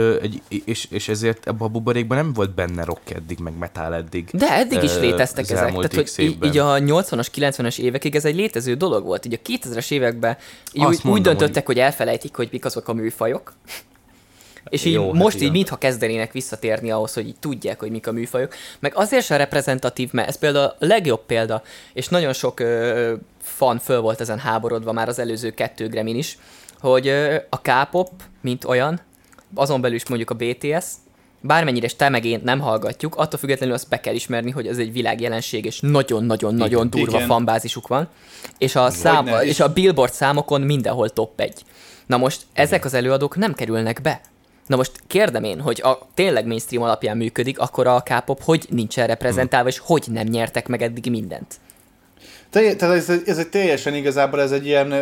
[0.65, 4.29] és, és ezért ebben a buborékban nem volt benne rock eddig, meg metal eddig.
[4.33, 8.35] De eddig is léteztek ezek, tehát hogy így, így a 80-as, 90-es évekig ez egy
[8.35, 10.37] létező dolog volt, így a 2000-es években
[10.73, 11.75] így úgy, mondom, úgy döntöttek, hogy...
[11.75, 13.53] hogy elfelejtik, hogy mik azok a műfajok,
[14.71, 17.91] és így Jó, hát most hát így mintha kezdenének visszatérni ahhoz, hogy így tudják, hogy
[17.91, 18.53] mik a műfajok.
[18.79, 21.63] Meg azért sem reprezentatív, mert ez például a legjobb példa,
[21.93, 26.37] és nagyon sok ö, fan föl volt ezen háborodva már az előző kettő Gremin is,
[26.79, 28.09] hogy ö, a K-pop,
[28.41, 29.01] mint olyan,
[29.55, 30.85] azon belül is mondjuk a BTS,
[31.41, 34.91] bármennyire te meg én nem hallgatjuk, attól függetlenül azt be kell ismerni, hogy ez egy
[34.91, 37.27] világjelenség, és nagyon-nagyon-nagyon durva igen.
[37.27, 38.07] fanbázisuk van,
[38.57, 41.53] és a, szám, és a Billboard számokon mindenhol top 1.
[42.05, 44.21] Na most ezek az előadók nem kerülnek be.
[44.71, 49.07] Na most kérdem én, hogy a tényleg mainstream alapján működik, akkor a K-pop hogy nincsen
[49.07, 51.55] reprezentálva, és hogy nem nyertek meg eddig mindent?
[52.49, 54.93] Tehát ez, ez egy teljesen igazából ez egy ilyen,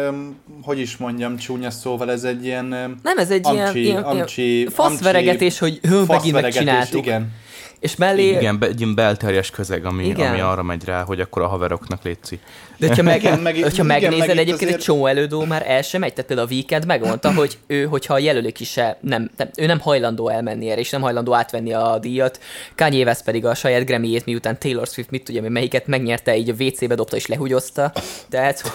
[0.63, 2.65] hogy is mondjam csúnya szóval, ez egy ilyen
[3.03, 7.05] Nem, ez egy amcsi, ilyen, amcsi, ilyen faszveregetés, hogy hő, megint megcsináltuk.
[7.05, 7.31] Igen.
[7.79, 8.27] És mellé...
[8.27, 10.29] Igen, be, egy ilyen belterjes közeg, ami, igen.
[10.29, 12.39] ami arra megy rá, hogy akkor a haveroknak létszi.
[12.77, 14.75] De ha, meg, igen, meg, hogyha igen, megnézed, meg egyébként azért...
[14.75, 16.13] egy csomó elődó már el sem megy.
[16.13, 19.65] Tehát például a Weekend megmondta, hogy ő, hogyha a jelölők is se, nem, nem, ő
[19.65, 22.39] nem hajlandó elmenni erre, és nem hajlandó átvenni a díjat.
[22.75, 26.63] Kanye West pedig a saját grammy miután Taylor Swift, mit tudja, melyiket megnyerte, így a
[26.63, 27.91] WC-be dobta és lehugyozta.
[28.29, 28.63] Tehát...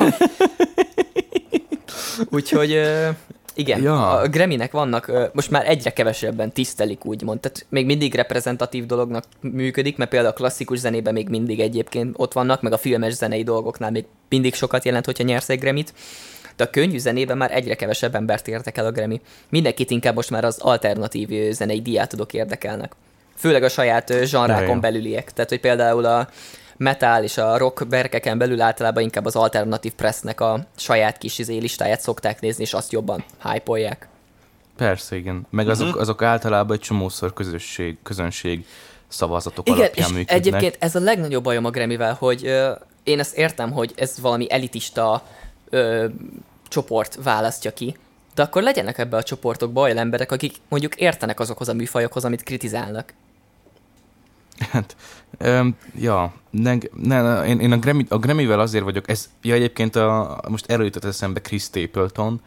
[2.30, 2.80] Úgyhogy
[3.55, 4.11] igen, ja.
[4.11, 7.40] a Grammy-nek vannak, most már egyre kevesebben tisztelik, úgymond.
[7.40, 12.32] Tehát még mindig reprezentatív dolognak működik, mert például a klasszikus zenében még mindig egyébként ott
[12.32, 15.94] vannak, meg a filmes zenei dolgoknál még mindig sokat jelent, hogyha nyersz egy Grammy-t.
[16.57, 19.20] De a könnyű zenében már egyre kevesebb embert érdekel a Grammy.
[19.48, 22.92] Mindenkit inkább most már az alternatív zenei diátodok érdekelnek.
[23.36, 25.32] Főleg a saját zsanrákon belüliek.
[25.32, 26.28] Tehát, hogy például a
[26.76, 31.56] metal és a rock berkeken belül általában inkább az alternatív pressnek a saját kis izé
[31.56, 33.98] listáját szokták nézni, és azt jobban hype
[34.76, 35.46] Persze, igen.
[35.50, 36.00] Meg azok, uh-huh.
[36.00, 38.66] azok általában egy csomószor közösség, közönség
[39.08, 40.36] szavazatok igen, alapján és működnek.
[40.36, 42.72] egyébként ez a legnagyobb bajom a Grammy-vel, hogy ö,
[43.02, 45.22] én ezt értem, hogy ez valami elitista
[45.70, 46.06] ö,
[46.68, 47.96] csoport választja ki,
[48.34, 52.42] de akkor legyenek ebbe a csoportokba olyan emberek, akik mondjuk értenek azokhoz a műfajokhoz, amit
[52.42, 53.12] kritizálnak.
[54.70, 54.96] Hát,
[55.41, 59.97] um, ja, ne, ne, én, én a, Grammy, a Grammy-vel azért vagyok, ez, ja egyébként
[59.97, 62.41] a, most erről jutott eszembe Chris Stapleton,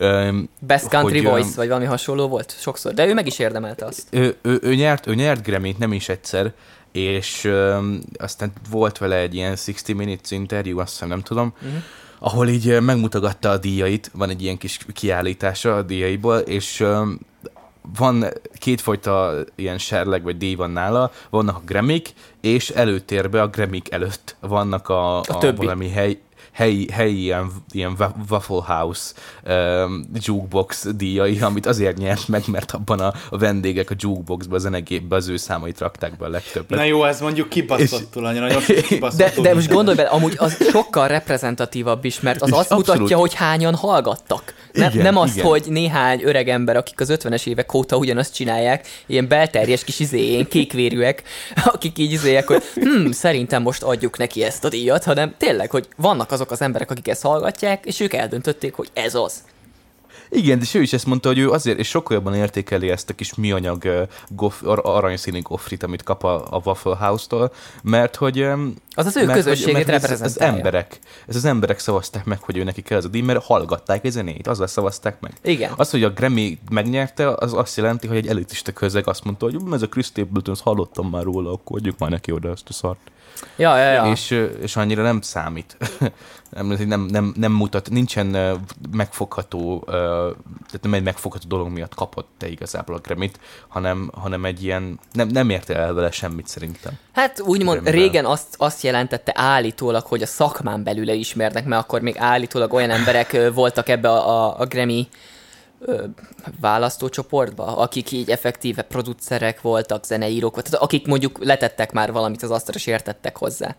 [0.00, 3.38] Um, Best Country hogy, Voice, um, vagy valami hasonló volt sokszor, de ő meg is
[3.38, 4.06] érdemelte azt.
[4.10, 6.52] Ő, ő, ő nyert, ő nyert Grammy-t, nem is egyszer,
[6.92, 11.82] és um, aztán volt vele egy ilyen 60 Minutes interjú, azt hiszem, nem tudom, uh-huh.
[12.18, 17.18] ahol így megmutogatta a díjait, van egy ilyen kis kiállítása a díjaiból, és um,
[17.98, 18.24] van
[18.54, 24.36] kétfajta ilyen serleg vagy díj van nála, vannak a gremik, és előtérbe a gremik előtt
[24.40, 26.18] vannak a, a, a valami hely,
[26.52, 27.96] helyi, helyi ilyen, ilyen
[28.30, 29.12] Waffle House
[29.46, 34.58] um, jukebox díjai, amit azért nyert meg, mert abban a, a vendégek a jukeboxba, a
[34.58, 36.78] zenegépbe az ő számait rakták be a legtöbbet.
[36.78, 38.28] Na jó, ez mondjuk kibaszottul, és...
[38.28, 38.62] nagyon
[39.16, 42.86] de, de most gondolj bele, amúgy az sokkal reprezentatívabb is, mert az és azt abszolút.
[42.86, 44.54] mutatja, hogy hányan hallgattak.
[44.72, 45.46] Ne, igen, nem azt, igen.
[45.46, 50.30] hogy néhány öreg ember, akik az 50-es évek óta ugyanazt csinálják, ilyen belterjes kis izé,
[50.30, 51.22] ilyen kékvérűek,
[51.64, 55.88] akik így izélyek, hogy hm, szerintem most adjuk neki ezt a díjat, hanem tényleg, hogy
[55.96, 59.42] vannak azok az emberek, akik ezt hallgatják, és ők eldöntötték, hogy ez az.
[60.34, 63.14] Igen, de ő is ezt mondta, hogy ő azért, és sokkal jobban értékeli ezt a
[63.14, 67.52] kis műanyag uh, gof, ar- aranyszínű gofrit, amit kap a, a Waffle House-tól,
[67.82, 68.40] mert hogy...
[68.94, 72.56] Az az ő mert, közösségét mert ez, az emberek, ez az emberek szavazták meg, hogy
[72.56, 75.32] ő neki kell ez a díj, mert hallgatták a zenét, azzal szavazták meg.
[75.42, 75.72] Igen.
[75.76, 79.54] Az, hogy a Grammy megnyerte, az azt jelenti, hogy egy elitista közeg azt mondta, hogy
[79.54, 82.72] hm, ez a Chris Stapleton, hallottam már róla, akkor adjuk már neki oda ezt a
[82.72, 82.98] szart.
[83.56, 84.10] Ja, ja, ja.
[84.10, 84.30] És,
[84.60, 85.76] és annyira nem számít.
[86.50, 88.60] nem, nem, nem, nem mutat, nincsen
[88.92, 94.64] megfogható, tehát nem egy megfogható dolog miatt kapott te igazából a Grammy-t, hanem, hanem egy
[94.64, 96.98] ilyen, nem, nem érte el vele semmit szerintem.
[97.12, 102.18] Hát úgymond régen azt, azt jelentette állítólag, hogy a szakmán belül ismernek, mert akkor még
[102.18, 105.08] állítólag olyan emberek voltak ebbe a, a, a Grammy
[106.60, 112.78] választócsoportba, akik így effektíve producerek voltak, zeneírók, tehát akik mondjuk letettek már valamit az asztalra,
[112.78, 113.76] és értettek hozzá.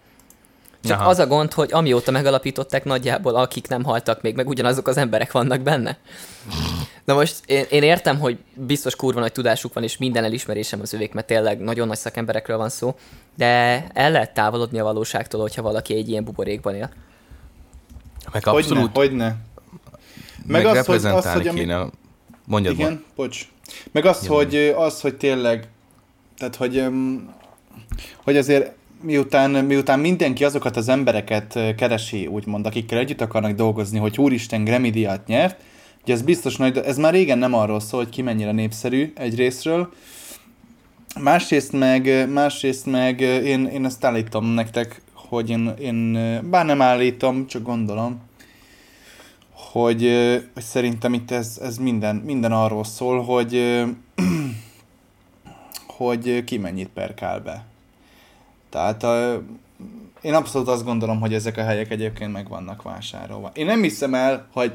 [0.84, 1.10] Csak Aha.
[1.10, 5.32] az a gond, hogy amióta megalapították nagyjából, akik nem haltak még, meg ugyanazok az emberek
[5.32, 5.98] vannak benne.
[7.04, 10.94] Na most én, én értem, hogy biztos kurva nagy tudásuk van, és minden elismerésem az
[10.94, 12.96] övék, mert tényleg nagyon nagy szakemberekről van szó,
[13.36, 13.46] de
[13.94, 16.90] el lehet távolodni a valóságtól, hogyha valaki egy ilyen buborékban él.
[18.32, 18.96] Meg abszolút...
[18.96, 19.36] Hogyne, hogyne.
[20.46, 21.60] Meg, meg az, hogy, az, hogy ami...
[21.60, 21.86] kéne.
[22.46, 23.04] Mondjad Igen, van.
[23.16, 23.48] bocs.
[23.92, 25.68] Meg az, hogy, az, hogy tényleg,
[26.38, 26.84] tehát, hogy,
[28.24, 28.72] hogy azért
[29.02, 34.90] miután, miután mindenki azokat az embereket keresi, úgymond, akikkel együtt akarnak dolgozni, hogy úristen Grammy
[34.90, 35.60] díjat nyert,
[36.04, 39.36] ugye ez biztos nagy, ez már régen nem arról szól, hogy ki mennyire népszerű egy
[39.36, 39.94] részről,
[41.20, 46.14] másrészt meg, másrészt meg én, én ezt állítom nektek, hogy én, én
[46.50, 48.22] bár nem állítom, csak gondolom,
[49.74, 50.02] hogy,
[50.54, 53.84] hogy szerintem itt ez, ez minden, minden arról szól, hogy,
[55.98, 57.66] hogy ki mennyit perkál be.
[58.70, 59.42] Tehát a,
[60.22, 63.52] én abszolút azt gondolom, hogy ezek a helyek egyébként meg vannak vásárolva.
[63.54, 64.74] Én nem hiszem el, hogy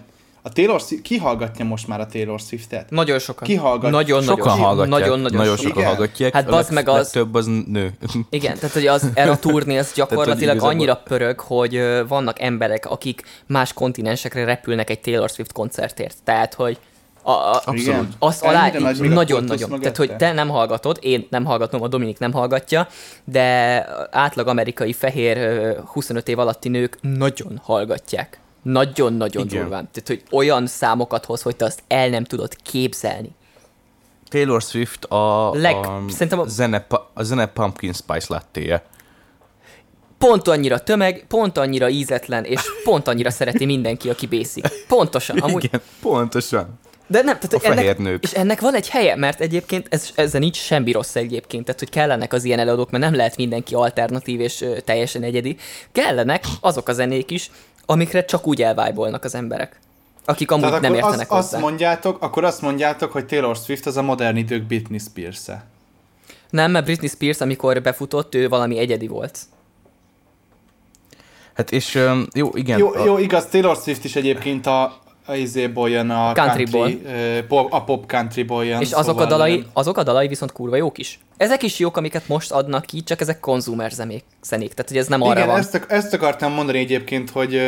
[0.48, 2.90] a Taylor Swift, ki hallgatja most már a Taylor Swift-et?
[2.90, 3.48] Nagyon sokan.
[3.48, 3.90] Ki hallgat...
[3.90, 5.00] Nagyon, sokan nagyon, hallgatják.
[5.00, 5.86] Nagyon, nagyon, nagyon sokan Igen.
[5.86, 6.32] hallgatják.
[6.32, 7.10] Hát az meg az...
[7.10, 7.92] több az nő.
[8.30, 13.22] Igen, tehát hogy az Era turné az gyakorlatilag tehát, annyira pörög, hogy vannak emberek, akik
[13.46, 16.16] más kontinensekre repülnek egy Taylor Swift koncertért.
[16.24, 16.78] Tehát, hogy
[17.22, 18.08] a, a, Abszolút.
[18.18, 19.80] Azt alá, nagyon-nagyon.
[19.80, 22.88] Tehát, hogy te nem hallgatod, én nem hallgatom, a Dominik nem hallgatja,
[23.24, 23.76] de
[24.10, 28.40] átlag amerikai fehér 25 év alatti nők nagyon hallgatják.
[28.62, 29.88] Nagyon-nagyon durván.
[29.92, 33.30] Tehát, hogy olyan számokat hoz, hogy te azt el nem tudod képzelni.
[34.28, 38.82] Taylor Swift a, Leg, a, szerintem a, zene, a zene Pumpkin Spice latte
[40.18, 44.64] Pont annyira tömeg, pont annyira ízetlen, és pont annyira szereti mindenki, aki bészik.
[44.88, 45.38] Pontosan.
[45.38, 45.64] Amúgy...
[45.64, 46.78] Igen, pontosan.
[47.06, 48.22] De nem, tehát a ennek, nők.
[48.22, 51.90] És ennek van egy helye, mert egyébként ez, ezzel nincs semmi rossz egyébként, tehát hogy
[51.90, 55.56] kellenek az ilyen előadók, mert nem lehet mindenki alternatív és ö, teljesen egyedi.
[55.92, 57.50] Kellenek azok a zenék is,
[57.90, 59.80] amikre csak úgy elvájbolnak az emberek.
[60.24, 61.56] Akik amúgy Tehát nem értenek az, hozzá.
[61.56, 65.64] Azt mondjátok, akkor azt mondjátok, hogy Taylor Swift az a modern idők Britney Spears-e.
[66.50, 69.38] Nem, mert Britney Spears, amikor befutott, ő valami egyedi volt.
[71.54, 72.78] Hát és jó, igen.
[72.78, 74.98] Jó, jó igaz, Taylor Swift is egyébként a,
[75.28, 76.88] a izéból jön a countryból.
[76.88, 78.80] Country, a pop countryból jön.
[78.80, 81.18] És azok, a szóval dalai, azok a dalai viszont kurva jók is.
[81.36, 85.06] Ezek is jók, amiket most adnak ki, csak ezek konzumer zenék, zenék tehát hogy ez
[85.06, 85.58] nem arra Igen, van.
[85.58, 87.60] Ezt, ezt akartam mondani egyébként, hogy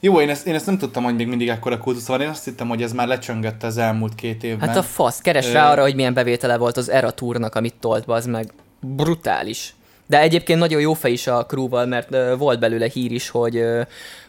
[0.00, 2.44] jó, én ezt, én ezt nem tudtam, hogy még mindig ekkora kultusz van, én azt
[2.44, 4.68] hittem, hogy ez már lecsöngött az elmúlt két évben.
[4.68, 8.04] Hát a fasz, keres rá arra, hogy milyen bevétele volt az Era Tournak, amit tolt,
[8.06, 9.74] az meg brutális.
[10.06, 13.56] De egyébként nagyon jó fej is a crewval, mert uh, volt belőle hír is, hogy
[13.56, 13.86] uh,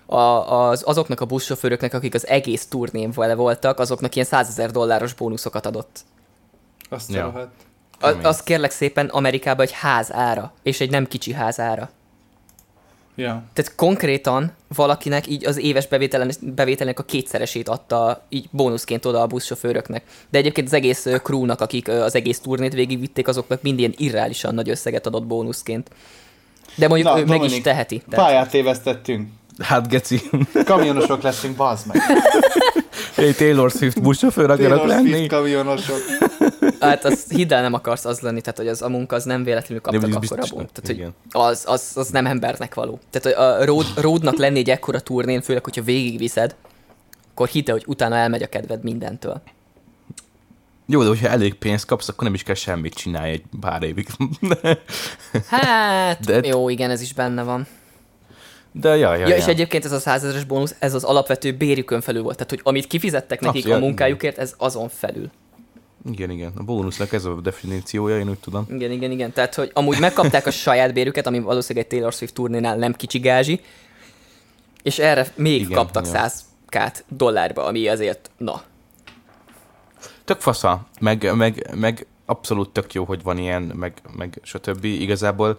[0.07, 4.71] a, az, azoknak a buszsofőröknek, akik az egész turnén vele voltak, azoknak ilyen 100 ezer
[4.71, 5.99] dolláros bónuszokat adott.
[6.89, 7.51] Azt ja.
[7.99, 11.89] A, az kérlek szépen Amerikában egy ház ára, és egy nem kicsi ház ára.
[13.15, 13.43] Ja.
[13.53, 15.87] Tehát konkrétan valakinek így az éves
[16.39, 20.03] bevételnek a kétszeresét adta így bónuszként oda a buszsofőröknek.
[20.29, 24.69] De egyébként az egész crewnak, akik az egész turnét végigvitték, azoknak mind ilyen irreálisan nagy
[24.69, 25.89] összeget adott bónuszként.
[26.75, 28.03] De mondjuk Na, ő Dominik, meg is teheti.
[28.09, 28.25] Tehát...
[28.25, 29.29] Pályát tévesztettünk.
[29.59, 30.21] Hát geci.
[30.65, 32.01] Kamionosok leszünk, bazd meg.
[33.15, 35.09] Egy Taylor Swift buszsofőr akarok lenni.
[35.09, 35.99] Taylor Swift kamionosok.
[36.79, 39.43] Hát az hidd el, nem akarsz az lenni, tehát hogy az a munka az nem
[39.43, 40.71] véletlenül kaptak akkor a bunt.
[40.71, 42.99] Tehát, hogy az, az, az, nem embernek való.
[43.09, 46.55] Tehát a road, roadnak lenni egy ekkora turnén, főleg, hogyha végigviszed,
[47.31, 49.41] akkor hidd hogy utána elmegy a kedved mindentől.
[50.85, 54.07] Jó, de hogyha elég pénzt kapsz, akkor nem is kell semmit csinálni egy pár évig.
[55.47, 56.47] hát, de...
[56.47, 57.67] jó, igen, ez is benne van.
[58.79, 59.35] De ja, ja, ja, ja.
[59.35, 62.35] és egyébként ez a százezeres bónusz, ez az alapvető bérükön felül volt.
[62.35, 65.29] Tehát, hogy amit kifizettek nekik Abszolút, a munkájukért, ez azon felül.
[66.11, 66.51] Igen, igen.
[66.57, 68.65] A bónusznak ez a definíciója, én úgy tudom.
[68.69, 69.31] Igen, igen, igen.
[69.31, 73.19] Tehát, hogy amúgy megkapták a saját bérüket, ami valószínűleg egy Taylor Swift turnénál nem kicsi
[73.19, 73.61] gázsi,
[74.83, 78.61] és erre még igen, kaptak 100 kát dollárba, ami azért, na.
[80.25, 84.83] tök fasza, meg, meg, meg abszolút tök jó, hogy van ilyen, meg, meg stb.
[84.83, 85.57] Igazából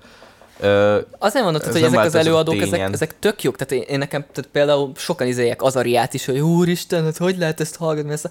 [0.60, 3.56] Ö, Azért mondod, hogy ezek az előadók, ezek, ezek tök jók.
[3.56, 7.60] Tehát én, én nekem tehát például sokan izélyek Azariát is, hogy úristen, hát hogy lehet
[7.60, 8.12] ezt hallgatni?
[8.12, 8.30] Ezt a...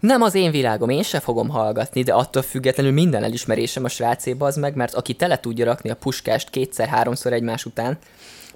[0.00, 4.46] Nem az én világom, én se fogom hallgatni, de attól függetlenül minden elismerésem a srácéba
[4.46, 7.98] az meg, mert aki tele tudja rakni a puskást kétszer-háromszor egymás után,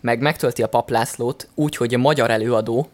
[0.01, 2.89] meg megtölti a paplászlót úgy, hogy a magyar előadó,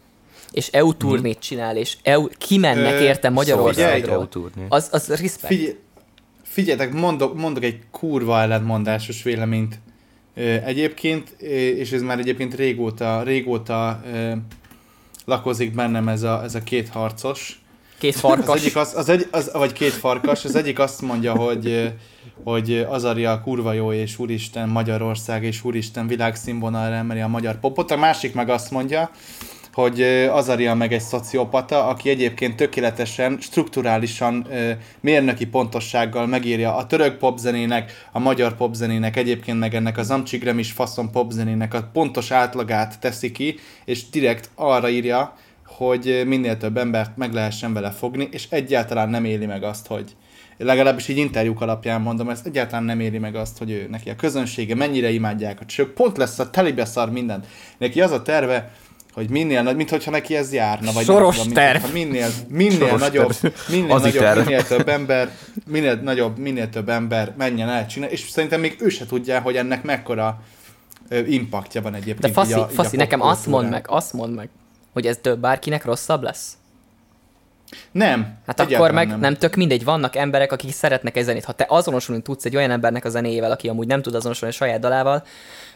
[0.51, 1.41] és EU turnét hmm.
[1.41, 4.29] csinál, és EU, kimennek érte Magyarországról.
[4.31, 5.45] Szóval az, az respect.
[5.45, 5.75] Figyelj,
[6.43, 9.79] figyeljetek, mondok, mondok egy kurva ellentmondásos véleményt
[10.65, 11.29] Egyébként,
[11.77, 14.01] és ez már egyébként régóta, régóta
[15.25, 17.61] lakozik bennem ez a, ez a két harcos.
[17.97, 18.47] Két farkas.
[18.47, 20.45] Az egyik az, az egy, az, vagy két farkas.
[20.45, 21.93] Az egyik azt mondja, hogy,
[22.43, 27.91] hogy Azaria kurva jó, és úristen Magyarország, és úristen világszínvonalra emeli a magyar popot.
[27.91, 29.11] A másik meg azt mondja,
[29.73, 30.01] hogy
[30.31, 34.47] Azaria meg egy szociopata, aki egyébként tökéletesen, strukturálisan,
[34.99, 40.71] mérnöki pontossággal megírja a török popzenének, a magyar popzenének, egyébként meg ennek az Amcsigrem is
[40.71, 43.55] faszon popzenének a pontos átlagát teszi ki,
[43.85, 49.25] és direkt arra írja, hogy minél több embert meg lehessen vele fogni, és egyáltalán nem
[49.25, 50.15] éli meg azt, hogy
[50.57, 54.15] legalábbis így interjúk alapján mondom, ezt egyáltalán nem éri meg azt, hogy ő neki a
[54.15, 57.47] közönsége mennyire imádják, hogy pont lesz a telibeszar mindent.
[57.77, 58.71] Neki az a terve,
[59.13, 61.91] hogy minél nagy, mint hogyha neki ez járna, vagy Soros nem terv.
[61.93, 63.53] minél, minél Soros nagyobb, terv.
[63.69, 64.39] minél Az nagyobb, terv.
[64.39, 65.31] minél több ember,
[65.65, 69.55] minél nagyobb, minél több ember menjen el csinálni, és szerintem még ő se tudja, hogy
[69.55, 70.41] ennek mekkora
[71.27, 72.33] impaktja van egyébként.
[72.33, 74.49] De faszi, így a, faszi így a nekem azt mondd meg, azt mondd meg,
[74.93, 76.53] hogy ez több bárkinek rosszabb lesz?
[77.91, 78.37] Nem.
[78.45, 79.19] Hát akkor meg nem.
[79.19, 81.45] nem tök mindegy, vannak emberek, akik szeretnek egy zenét.
[81.45, 84.57] Ha te azonosulni tudsz egy olyan embernek a zenéjével, aki amúgy nem tud azonosulni a
[84.57, 85.23] saját dalával,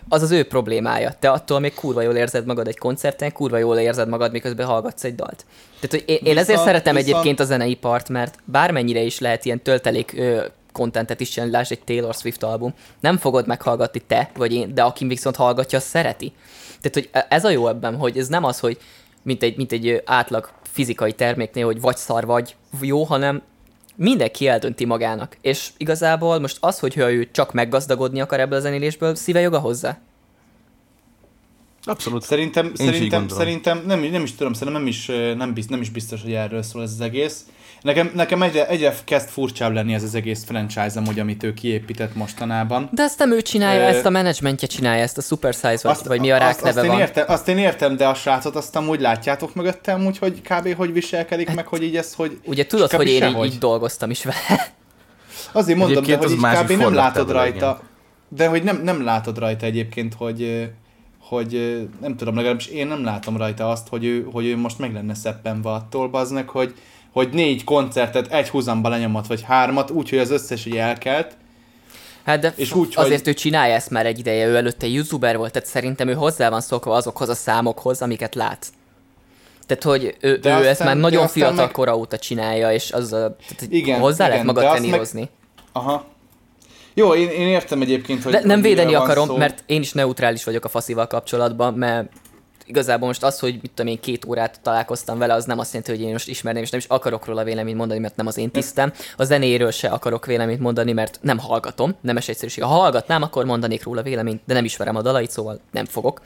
[0.10, 1.14] az az ő problémája.
[1.20, 5.04] Te attól még kurva jól érzed magad egy koncerten, kurva jól érzed magad, miközben hallgatsz
[5.04, 5.45] egy dalt.
[5.80, 7.14] Tehát, hogy én, én ezért szeretem viszont...
[7.14, 11.84] egyébként a zeneipart, mert bármennyire is lehet ilyen töltelék ö, kontentet is csinálni, lásd egy
[11.84, 16.34] Taylor Swift album, nem fogod meghallgatni te, vagy én, de aki viszont hallgatja, az szereti.
[16.82, 18.78] Tehát, hogy ez a jó ebben, hogy ez nem az, hogy
[19.22, 23.41] mint egy, mint egy átlag fizikai terméknél, hogy vagy szar vagy jó, hanem
[23.96, 25.38] mindenki eldönti magának.
[25.41, 30.00] És igazából most az, hogy ő csak meggazdagodni akar ebből a zenélésből, szíve joga hozzá.
[31.86, 32.24] Abszolút.
[32.24, 35.89] Szerintem, Én szerintem, szerintem nem, nem is tudom, szerintem nem is, nem, biztos, nem is
[35.89, 37.46] biztos, hogy erről szól ez az egész.
[37.84, 42.16] Nekem, nekem egyre, egyre kezd furcsább lenni ez az egész franchise hogy amit ő kiépített
[42.16, 42.90] mostanában.
[42.92, 45.92] De ezt nem ő csinálja, uh, ezt a menedzsmentje csinálja, ezt a Super Size, vagy,
[45.92, 46.96] azt, vagy mi a rák azt, neve azt van.
[46.96, 50.76] Én értem, azt én értem, de a srácot azt amúgy látjátok mögöttem, úgy, hogy kb.
[50.76, 52.40] hogy viselkedik, hát, meg hogy így ez, hogy...
[52.46, 54.74] Ugye tudod, hogy én így, így, dolgoztam is vele.
[55.52, 56.72] Azért mondom, de hogy így kb.
[56.72, 57.82] nem látod rajta,
[58.28, 60.70] de hogy nem, nem látod rajta egyébként, hogy
[61.20, 64.94] hogy nem tudom, legalábbis én nem látom rajta azt, hogy ő, hogy ő most meg
[64.94, 66.74] lenne szeppenve attól, baznek, hogy,
[67.14, 71.38] hogy négy koncertet egy húzamba lenyomott, vagy hármat, úgyhogy az összes így elkelt.
[72.24, 73.28] Hát de és úgy, azért hogy...
[73.28, 76.61] ő csinálja ezt már egy ideje, ő előtte youtuber volt, tehát szerintem ő hozzá van
[76.61, 78.68] szokva azokhoz a számokhoz, amiket lát.
[79.66, 81.72] Tehát, hogy ő, de ő aztán, ezt már nagyon fiatal meg...
[81.72, 85.20] kora óta csinálja, és az a, tehát, igen, hozzá igen, lehet magad trenírozni.
[85.20, 85.30] Meg...
[85.72, 86.05] Aha,
[86.93, 88.32] jó, én, én értem egyébként, hogy...
[88.32, 89.38] De nem védeni akarom, szó.
[89.38, 92.09] mert én is neutrális vagyok a faszival kapcsolatban, mert
[92.66, 95.91] igazából most az, hogy mit tudom én, két órát találkoztam vele, az nem azt jelenti,
[95.91, 98.51] hogy én most ismerném, és nem is akarok róla véleményt mondani, mert nem az én
[98.51, 98.93] tisztem.
[99.18, 102.64] A zenéről se akarok véleményt mondani, mert nem hallgatom, nem egyszerűség.
[102.64, 106.22] Ha hallgatnám, akkor mondanék róla véleményt, de nem ismerem a dalait, szóval nem fogok.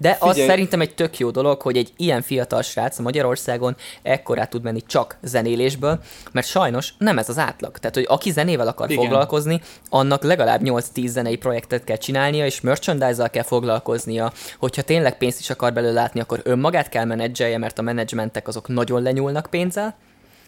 [0.00, 0.40] De Figyelj.
[0.40, 4.82] az szerintem egy tök jó dolog, hogy egy ilyen fiatal srác Magyarországon ekkorát tud menni
[4.86, 6.00] csak zenélésből,
[6.32, 7.78] mert sajnos nem ez az átlag.
[7.78, 9.02] Tehát, hogy aki zenével akar Igen.
[9.02, 14.32] foglalkozni, annak legalább 8-10 zenei projektet kell csinálnia, és merchandise-zal kell foglalkoznia.
[14.58, 18.68] Hogyha tényleg pénzt is akar belőle látni, akkor önmagát kell menedzselje, mert a menedzsmentek azok
[18.68, 19.96] nagyon lenyúlnak pénzzel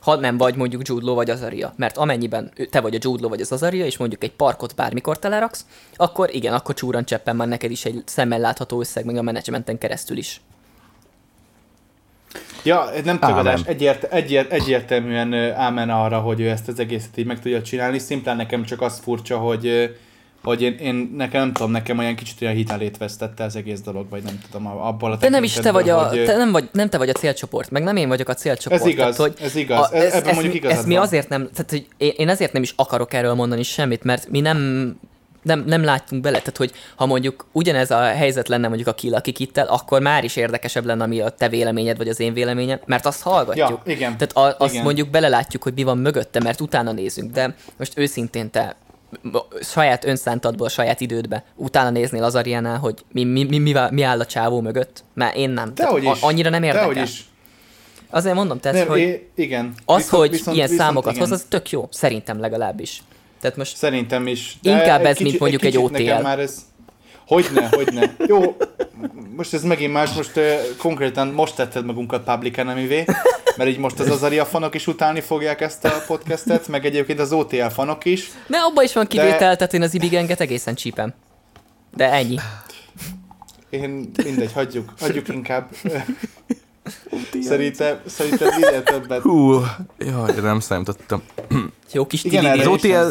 [0.03, 1.73] ha nem vagy mondjuk Jude Law vagy Azaria.
[1.77, 5.19] Mert amennyiben te vagy a Jude Law vagy az Azaria, és mondjuk egy parkot bármikor
[5.19, 9.23] teleraksz, akkor igen, akkor csúran cseppen már neked is egy szemmel látható összeg, meg a
[9.23, 10.41] menedzsmenten keresztül is.
[12.65, 17.41] Ja, nem tagadás, egyért, egyért, egyértelműen ámen arra, hogy ő ezt az egészet így meg
[17.41, 17.99] tudja csinálni.
[17.99, 19.95] Szimplán nekem csak az furcsa, hogy
[20.43, 24.09] hogy én, én nekem nem tudom, nekem olyan kicsit olyan hitelét vesztette az egész dolog,
[24.09, 26.25] vagy nem tudom, abból a Te nem is te vagy a, hogy...
[26.25, 28.81] te nem vagy, nem te vagy a célcsoport, meg nem én vagyok a célcsoport.
[28.81, 31.49] Ez igaz, tehát, hogy ez igaz, a, ez, ebben mondjuk igazad Ezt mi azért nem,
[31.55, 31.87] tehát hogy
[32.17, 34.91] én ezért nem is akarok erről mondani semmit, mert mi nem
[35.43, 39.15] nem, nem láttunk bele, tehát hogy ha mondjuk ugyanez a helyzet lenne mondjuk a Kill
[39.15, 42.81] akik itt akkor már is érdekesebb lenne, ami a te véleményed, vagy az én véleményem,
[42.85, 43.81] mert azt hallgatjuk.
[43.85, 44.17] Ja, igen.
[44.17, 44.85] Tehát a, azt igen.
[44.85, 48.77] mondjuk belelátjuk, hogy mi van mögötte, mert utána nézünk, de most őszintén te
[49.61, 54.21] saját önszántadból, saját idődbe utána néznél az Ariánál, hogy mi, mi, mi, mi, mi áll
[54.21, 55.05] a csávó mögött?
[55.15, 55.75] Mert én nem.
[55.75, 56.21] Dehogy is.
[56.21, 56.89] Annyira nem érdekel.
[56.89, 57.25] Dehogy is.
[58.11, 59.75] Azért mondom, tehát, Nem, hogy é, igen.
[59.85, 61.29] az, viszont, hogy viszont, ilyen viszont, számokat igen.
[61.29, 61.89] hoz, az tök jó.
[61.91, 63.03] Szerintem legalábbis.
[63.41, 64.59] Tehát most Szerintem is.
[64.63, 66.23] De inkább ez, kicsi, mint mondjuk egy, egy OTL.
[66.23, 66.59] Már ez,
[67.33, 68.15] hogyne, hogyne.
[68.27, 68.57] Jó,
[69.37, 70.45] most ez megint más, most uh,
[70.79, 73.05] konkrétan most tetted magunkat public enemy
[73.57, 77.33] mert így most az Azaria fanok is utálni fogják ezt a podcastet, meg egyébként az
[77.33, 78.31] OTL fanok is.
[78.47, 79.57] Ne, abban is van kivétel, de...
[79.57, 81.15] tehát én az ibigenget egészen csípem.
[81.95, 82.39] De ennyi.
[83.71, 85.69] Én mindegy, hagyjuk, hagyjuk inkább.
[87.43, 89.23] szerintem, szerintem minél többet.
[89.23, 89.61] Hú,
[89.99, 91.23] jaj, nem számítottam.
[91.93, 93.09] Jó kis Igen, az OTL...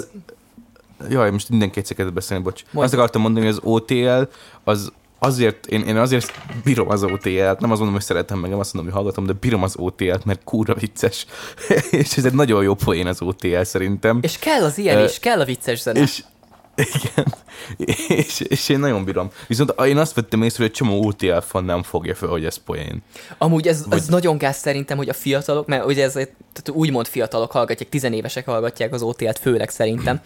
[1.09, 2.63] Jaj, most mindenki egyszer beszélni, bocs.
[2.63, 2.85] Mondj.
[2.85, 4.21] Azt akartam mondani, hogy az OTL
[4.63, 4.91] az
[5.23, 6.31] azért, én, én azért
[6.63, 9.33] bírom az OTL-t, nem azt mondom, hogy szeretem meg, nem azt mondom, hogy hallgatom, de
[9.33, 11.25] bírom az OTL-t, mert kúra vicces.
[11.91, 14.19] és ez egy nagyon jó poén az OTL szerintem.
[14.21, 15.99] És kell az ilyen uh, is, kell a vicces zene.
[15.99, 16.23] És,
[16.75, 17.33] igen,
[18.19, 19.29] és, és én nagyon bírom.
[19.47, 22.55] Viszont én azt vettem észre, hogy egy csomó OTL fan nem fogja fel, hogy ez
[22.55, 23.03] poén.
[23.37, 23.97] Amúgy ez, Vagy...
[23.97, 28.45] ez nagyon gáz szerintem, hogy a fiatalok, mert ugye ez tehát úgymond fiatalok hallgatják, tizenévesek
[28.45, 30.21] hallgatják az OTL-t főleg szerintem,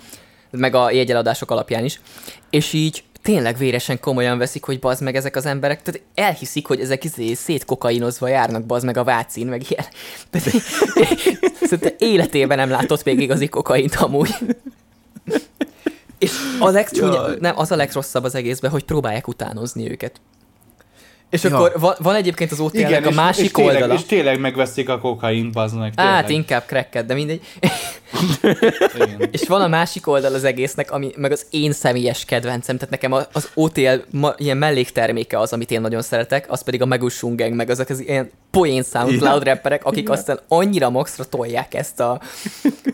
[0.50, 2.02] meg a jegyeladások alapján is,
[2.50, 6.80] és így tényleg véresen komolyan veszik, hogy bazd meg ezek az emberek, tehát elhiszik, hogy
[6.80, 9.86] ezek izé szétkokainozva járnak bazd meg a vácin, meg ilyen.
[10.30, 14.36] Tehát, életében nem látott még igazi kokaint amúgy.
[16.18, 20.22] És a legcsúnya, nem, az a legrosszabb az egészben, hogy próbálják utánozni őket.
[21.30, 21.56] És ja.
[21.56, 23.94] akkor van, van egyébként az OTL-nek a másik és tényleg, oldala.
[23.94, 25.52] És tényleg megveszik a kokain.
[25.52, 25.94] Tényleg.
[25.96, 27.42] Hát inkább cracket, de mindegy.
[29.32, 33.12] és van a másik oldal az egésznek, ami meg az én személyes kedvencem, tehát nekem
[33.12, 37.54] az OTL ma, ilyen mellékterméke az, amit én nagyon szeretek, az pedig a Megushung Gang,
[37.54, 40.18] meg azok az ilyen poén SoundCloud rapperek, akik Igen.
[40.18, 42.22] aztán annyira maxra tolják ezt a,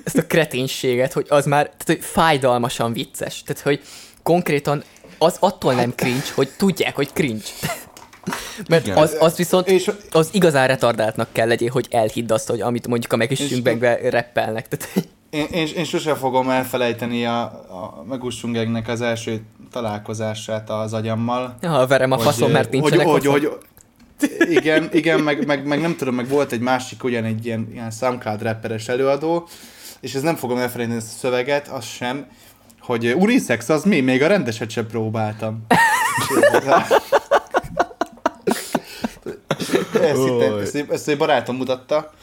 [0.04, 3.44] ezt a kreténséget, hogy az már tehát, hogy fájdalmasan vicces.
[3.44, 3.82] Tehát, hogy
[4.24, 4.84] konkrétan
[5.18, 7.44] az attól nem cringe, hogy tudják, hogy cringe.
[8.67, 12.88] Mert az, az viszont és, az igazán retardáltnak kell legyél, hogy elhidd azt, hogy amit
[12.88, 14.67] mondjuk a megisünkbe reppelnek.
[14.67, 15.07] Tehát...
[15.30, 19.41] Én, én, én sose fogom elfelejteni a, a megussungegnek az első
[19.72, 21.55] találkozását az agyammal.
[21.61, 23.57] Ja, verem a hogy, faszom, mert nincsenek hogy, hogy, hogy,
[24.49, 27.91] igen, igen meg, meg, meg, nem tudom, meg volt egy másik ugyan egy ilyen, ilyen
[27.91, 29.47] SoundCloud rapperes előadó,
[29.99, 32.26] és ez nem fogom elfelejteni ezt a szöveget, az sem,
[32.80, 33.99] hogy unisex az mi?
[33.99, 35.65] Még a rendeset sem próbáltam.
[39.94, 42.14] ezt, hittem, ezt, ezt egy barátom mutatta,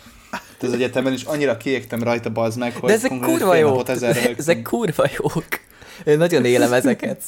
[0.61, 3.89] az egyetemen, és annyira kiégtem rajta, bazd meg, hogy De ezek kurva jók.
[4.37, 5.47] Ezek kurva jók.
[6.05, 7.23] Én nagyon élem ezeket.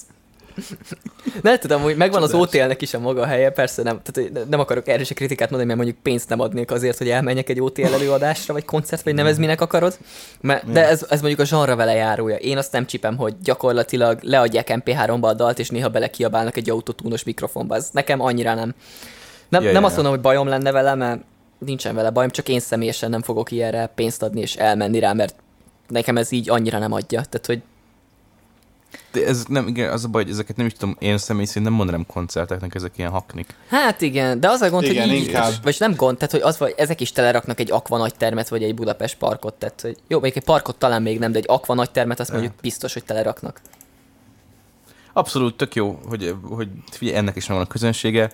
[1.42, 4.88] Nem tudom, hogy megvan az OTL-nek is a maga helye, persze nem, tehát nem akarok
[4.88, 8.52] erre se kritikát mondani, mert mondjuk pénzt nem adnék azért, hogy elmenjek egy OTL előadásra,
[8.52, 9.98] vagy koncert, vagy nevez minek akarod.
[10.40, 12.36] Mert, de ez, ez mondjuk a zsanra vele járója.
[12.36, 17.24] Én azt nem csipem, hogy gyakorlatilag leadják MP3-ba a dalt, és néha belekiabálnak egy autotúnos
[17.24, 17.74] mikrofonba.
[17.74, 18.74] Ez nekem annyira nem.
[19.50, 21.20] Nem, ja, nem ja, azt mondom, hogy bajom lenne vele, mert
[21.58, 25.34] nincsen vele bajom, csak én személyesen nem fogok ilyenre pénzt adni és elmenni rá, mert
[25.88, 27.22] nekem ez így annyira nem adja.
[27.22, 27.62] Tehát, hogy
[29.12, 31.64] de ez nem, igen, az a baj, hogy ezeket nem is tudom, én személy szerint
[31.64, 33.54] nem mondanám koncerteknek, ezek ilyen haknik.
[33.68, 35.52] Hát igen, de az a gond, igen, hogy így, inkább.
[35.62, 38.62] vagy nem gond, tehát hogy az, vagy ezek is teleraknak egy akva nagy termet, vagy
[38.62, 41.74] egy Budapest parkot, tehát hogy jó, még egy parkot talán még nem, de egy akva
[41.74, 43.60] nagy termet, azt mondjuk biztos, hogy teleraknak.
[45.12, 48.30] Abszolút tök jó, hogy, hogy figyelj, ennek is van a közönsége,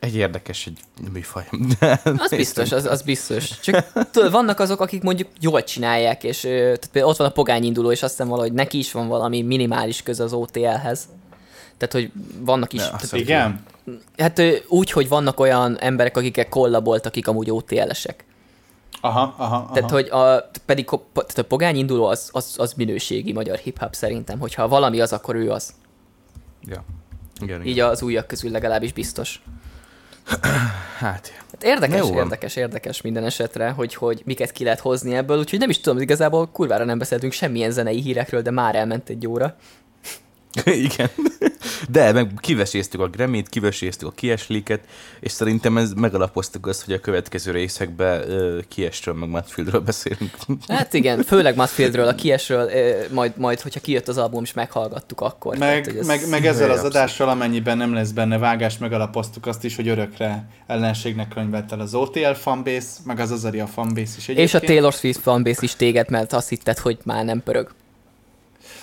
[0.00, 0.78] egy érdekes egy
[1.12, 1.44] műfaj.
[2.18, 3.60] az biztos, az, az biztos.
[3.60, 7.64] Csak tudod, vannak azok, akik mondjuk jól csinálják, és tehát például ott van a pogány
[7.64, 11.08] induló, és azt hiszem valahogy neki is van valami minimális köze az OTL-hez.
[11.76, 12.80] Tehát, hogy vannak is...
[12.80, 13.64] Ja, tehát, igen?
[14.16, 18.24] Hát úgy, hogy vannak olyan emberek, akikkel kollabolt, akik amúgy OTL-esek.
[19.00, 19.72] Aha, aha, aha.
[19.74, 24.38] Tehát, hogy a, pedig tehát a pogány induló az, az, az minőségi magyar hip-hop szerintem,
[24.38, 25.74] hogyha valami az, akkor ő az.
[26.64, 26.84] Ja.
[27.40, 27.88] Igen, Így igen.
[27.88, 29.42] az újak közül legalábbis biztos.
[30.98, 35.38] Hát, hát érdekes, jó érdekes, érdekes minden esetre, hogy, hogy miket ki lehet hozni ebből,
[35.38, 39.26] úgyhogy nem is tudom, igazából kurvára nem beszéltünk semmilyen zenei hírekről, de már elment egy
[39.26, 39.56] óra.
[40.88, 41.08] Igen.
[41.88, 44.80] De meg kiveséztük a Grammy-t, kiveséztük a kiesliket,
[45.20, 50.30] és szerintem ez megalapoztuk azt, hogy a következő részekben uh, kiesről meg Mattfieldről beszélünk.
[50.68, 55.20] Hát igen, főleg Mattfieldről, a kiesről, uh, majd, majd, hogyha kijött az album, és meghallgattuk
[55.20, 55.56] akkor.
[55.56, 59.64] Meg, tehát, ez meg, meg ezzel az adással, amennyiben nem lesz benne vágás, megalapoztuk azt
[59.64, 64.38] is, hogy örökre ellenségnek könyvett el az OTL fanbase, meg az Azaria fanbase is egyébként.
[64.38, 67.74] És a Taylor Swift fanbase is téged, mert azt hitted, hogy már nem pörög.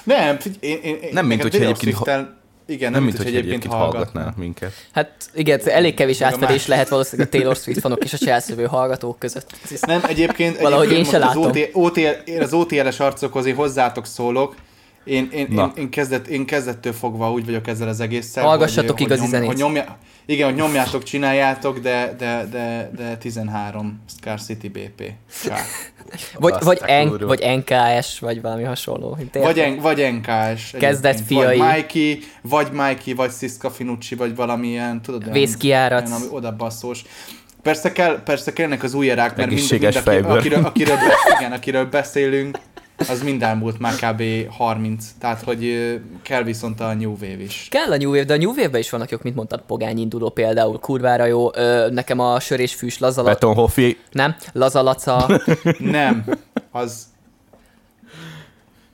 [0.03, 1.95] Nem, én, én, nem mint hogy egyébként...
[1.95, 2.41] Ha...
[2.65, 4.73] Igen, nem, nem mint, hogy egyébként, egyébként hallgatnál minket.
[4.91, 9.19] Hát igen, elég kevés átfedés lehet valószínűleg a Taylor Swift fanok és a Chelsea hallgatók
[9.19, 9.51] között.
[9.81, 11.43] Nem, egyébként, Valahogy egyébként én se látom.
[11.43, 14.55] Az, OTL, OTL, én az OTL-es arcokhoz én hozzátok szólok.
[15.03, 18.43] Én, én, én, én, kezdett, én kezdettől fogva úgy vagyok ezzel az egésszel.
[18.43, 23.17] Hallgassatok hogy, igazi hogy, nyom, hogy nyomja, Igen, hogy nyomjátok, csináljátok, de, de, de, de
[23.17, 25.03] 13 Scar City BP.
[26.37, 29.17] vagy, vagy, N, vagy NKS, vagy valami hasonló.
[29.33, 30.71] Vagy, en, vagy NKS.
[30.71, 31.57] Kezdett fiai.
[31.57, 36.09] Vagy Mikey, vagy Mikey, vagy Siska Finucci, vagy valamilyen, tudod, Vészkiárat.
[36.31, 37.03] Oda basszós.
[37.61, 40.97] Persze, kell, persze kellnek az új erák, mert mind, mind, aki, akiről, akiről,
[41.39, 42.57] igen, akiről beszélünk,
[42.97, 44.23] az mind elmúlt már kb.
[44.49, 47.67] 30, tehát hogy kell viszont a New Wave is.
[47.69, 50.29] Kell a New Wave, de a New Wave-ben is vannak jók, mint mondtad, Pogány induló
[50.29, 53.33] például, kurvára jó, ö, nekem a sör és fűs lazalaca.
[53.33, 53.97] Beton Hoffi.
[54.11, 55.41] Nem, lazalaca.
[55.79, 56.25] nem,
[56.71, 57.11] az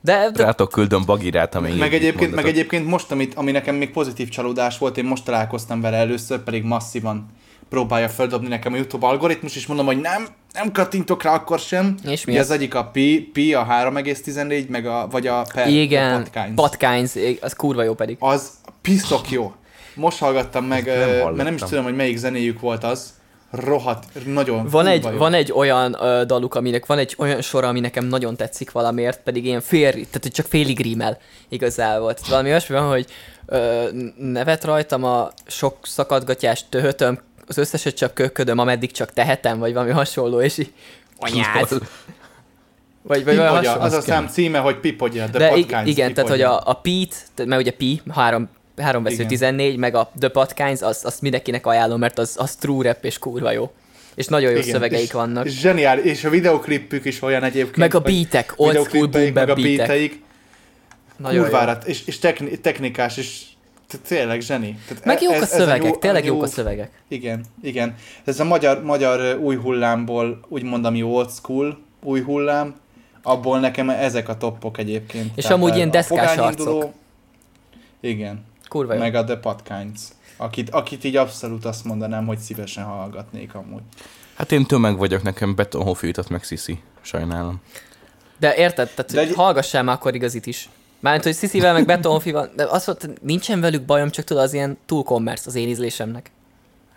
[0.02, 0.44] de, de...
[0.44, 4.78] Rátok küldöm bagirát, amíg meg egyébként, meg egyébként most, amit, ami nekem még pozitív csalódás
[4.78, 7.26] volt, én most találkoztam vele először, pedig masszívan
[7.70, 11.94] próbálja feldobni nekem a YouTube algoritmus, és mondom, hogy nem, nem kattintok rá akkor sem.
[12.04, 12.44] És mi az?
[12.44, 17.12] az egyik a Pi, Pi a 3,14, meg a, vagy a per, Igen, a Patkines,
[17.40, 18.16] az kurva jó pedig.
[18.20, 18.50] Az
[18.82, 19.52] piszok jó.
[19.94, 23.12] Most hallgattam meg, nem mert nem is tudom, hogy melyik zenéjük volt az,
[23.50, 25.16] rohadt, nagyon van egy, jó.
[25.16, 29.22] van egy olyan uh, daluk, aminek van egy olyan sor, ami nekem nagyon tetszik valamiért,
[29.22, 31.18] pedig ilyen fél, tehát csak félig rímel
[31.48, 32.14] igazából.
[32.14, 33.06] Tehát valami olyasmi van, hogy
[33.46, 37.18] uh, nevet rajtam a sok szakadgatyás töhötöm,
[37.50, 40.72] az összeset csak köködöm, ameddig csak tehetem, vagy valami hasonló, és így
[41.18, 41.68] anyád.
[43.02, 43.80] Vagy, vagy olyan hasonló.
[43.80, 46.12] Az a szám címe, hogy Pipogya, The De igen, Pipogya.
[46.12, 50.28] tehát hogy a, a Pete, mert ugye Pi, három, három vesző 14, meg a The
[50.28, 53.72] Podkines, azt, azt mindenkinek ajánlom, mert az, az true rap és kurva jó.
[54.14, 55.46] És nagyon jó Igen, szövegeik és, vannak.
[55.46, 57.76] És zseniál, és a videoklipük is olyan egyébként.
[57.76, 60.18] Meg a beatek, old school boom meg a beatek.
[61.16, 62.18] Nagyon Kurvárat, és, és
[62.60, 63.42] technikás, és
[63.98, 64.78] tényleg zseni.
[64.88, 66.90] Tehát Meg jók ez, a szövegek, ez a tényleg jók a szövegek.
[67.08, 67.94] Igen, igen.
[68.24, 72.74] Ez a magyar, magyar új hullámból, úgymond ami old school új hullám,
[73.22, 75.30] abból nekem ezek a toppok egyébként.
[75.34, 76.92] És Tehát amúgy ilyen deszkás arcok.
[78.00, 78.44] Igen.
[78.68, 78.98] Kurva jó.
[78.98, 80.00] Meg a The Podkinds.
[80.36, 83.82] Akit, akit így abszolút azt mondanám, hogy szívesen hallgatnék amúgy.
[84.34, 86.82] Hát én tömeg vagyok, nekem Betonhoff jutott meg Sisi.
[87.00, 87.60] Sajnálom.
[88.38, 89.34] De érted, tehát De egy...
[89.34, 90.68] hallgassál már akkor igazit is.
[91.00, 94.52] Mármint, hogy Sziszivel meg Betonfi van, de azt mondta, nincsen velük bajom, csak tudod, az
[94.52, 96.30] ilyen túl commerce az én ízlésemnek.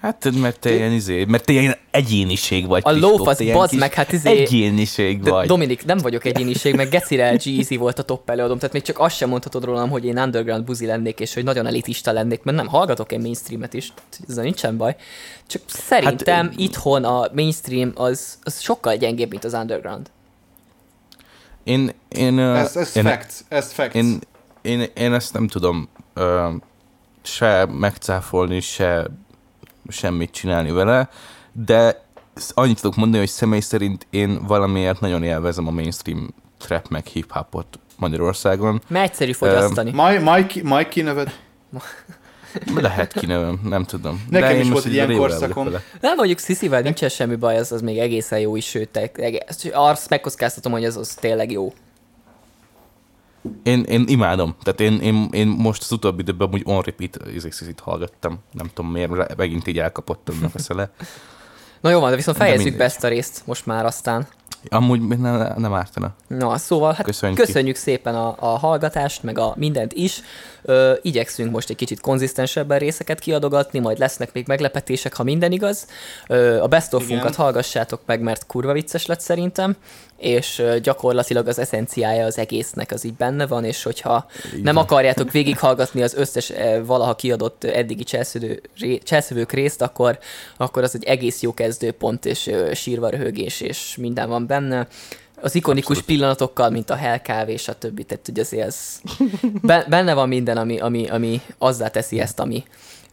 [0.03, 2.81] Hát, mert te ilyen, izé, mert te ilyen egyéniség vagy.
[2.85, 4.29] A lóf az bazd meg, hát izé...
[4.29, 5.47] Egyéniség de vagy.
[5.47, 9.15] Dominik, nem vagyok egyéniség, meg Gecire G volt a top előadom, tehát még csak azt
[9.15, 12.67] sem mondhatod rólam, hogy én underground buzi lennék, és hogy nagyon elitista lennék, mert nem,
[12.67, 13.93] hallgatok én mainstreamet is,
[14.27, 14.95] ez nincsen baj.
[15.47, 20.09] Csak szerintem hát, itthon a mainstream az, az sokkal gyengébb, mint az underground.
[21.63, 23.93] Én, én, ez, ez én, facts, ez facts.
[23.93, 24.19] Én,
[24.61, 26.53] én, én ezt nem tudom uh,
[27.21, 29.07] se megcáfolni, se
[29.87, 31.09] semmit csinálni vele,
[31.51, 32.05] de
[32.53, 37.79] annyit tudok mondani, hogy személy szerint én valamiért nagyon élvezem a mainstream trap meg hip-hopot
[37.97, 38.81] Magyarországon.
[38.87, 39.89] Mert egyszerű fogyasztani.
[39.89, 41.33] Uh, Mike, Mike kineved?
[42.75, 44.25] Lehet kinevem, nem tudom.
[44.29, 45.69] Nekem De is volt egy ilyen korszakom.
[46.01, 48.99] Nem mondjuk Sziszivel nincsen semmi baj, az, az még egészen jó is, sőt,
[49.73, 51.73] azt megkockáztatom, hogy ez az tényleg jó.
[53.63, 54.55] Én, én imádom.
[54.63, 58.39] Tehát én, én, én most az utóbbi időben úgy on repeat Szizit hallgattam.
[58.51, 60.91] Nem tudom miért, megint így elkapott a szele.
[61.81, 64.27] Na jó van, de viszont fejezzük be ezt a részt most már aztán.
[64.69, 66.13] Amúgy nem, nem ártana.
[66.27, 70.21] Na, szóval hát köszönjük, köszönjük szépen a, a hallgatást, meg a mindent is.
[70.61, 75.87] Ö, igyekszünk most egy kicsit konzisztensebben részeket kiadogatni, majd lesznek még meglepetések, ha minden igaz.
[76.27, 79.75] Ö, a best of hallgassátok meg, mert kurva vicces lett szerintem
[80.23, 84.61] és gyakorlatilag az eszenciája az egésznek az így benne van, és hogyha Igen.
[84.61, 86.51] nem akarjátok végighallgatni az összes
[86.85, 88.03] valaha kiadott eddigi
[89.03, 90.19] cselszövők részt, akkor,
[90.57, 94.87] akkor az egy egész jó kezdőpont, és sírva röhögés, és minden van benne.
[95.41, 96.05] Az ikonikus Abszolút.
[96.05, 99.01] pillanatokkal, mint a hellkávé, és a többi, tehát ugye azért ez
[99.89, 102.63] benne van minden, ami, ami, ami azzá teszi ezt, ami,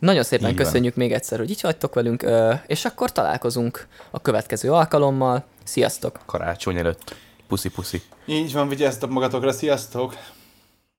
[0.00, 1.04] nagyon szépen így köszönjük van.
[1.04, 2.26] még egyszer, hogy így vagytok velünk,
[2.66, 5.44] és akkor találkozunk a következő alkalommal.
[5.70, 6.20] Sziasztok!
[6.26, 7.14] Karácsony előtt.
[7.48, 8.02] Puszi-puszi.
[8.26, 10.14] Így van, vigyázzatok magatokra, sziasztok!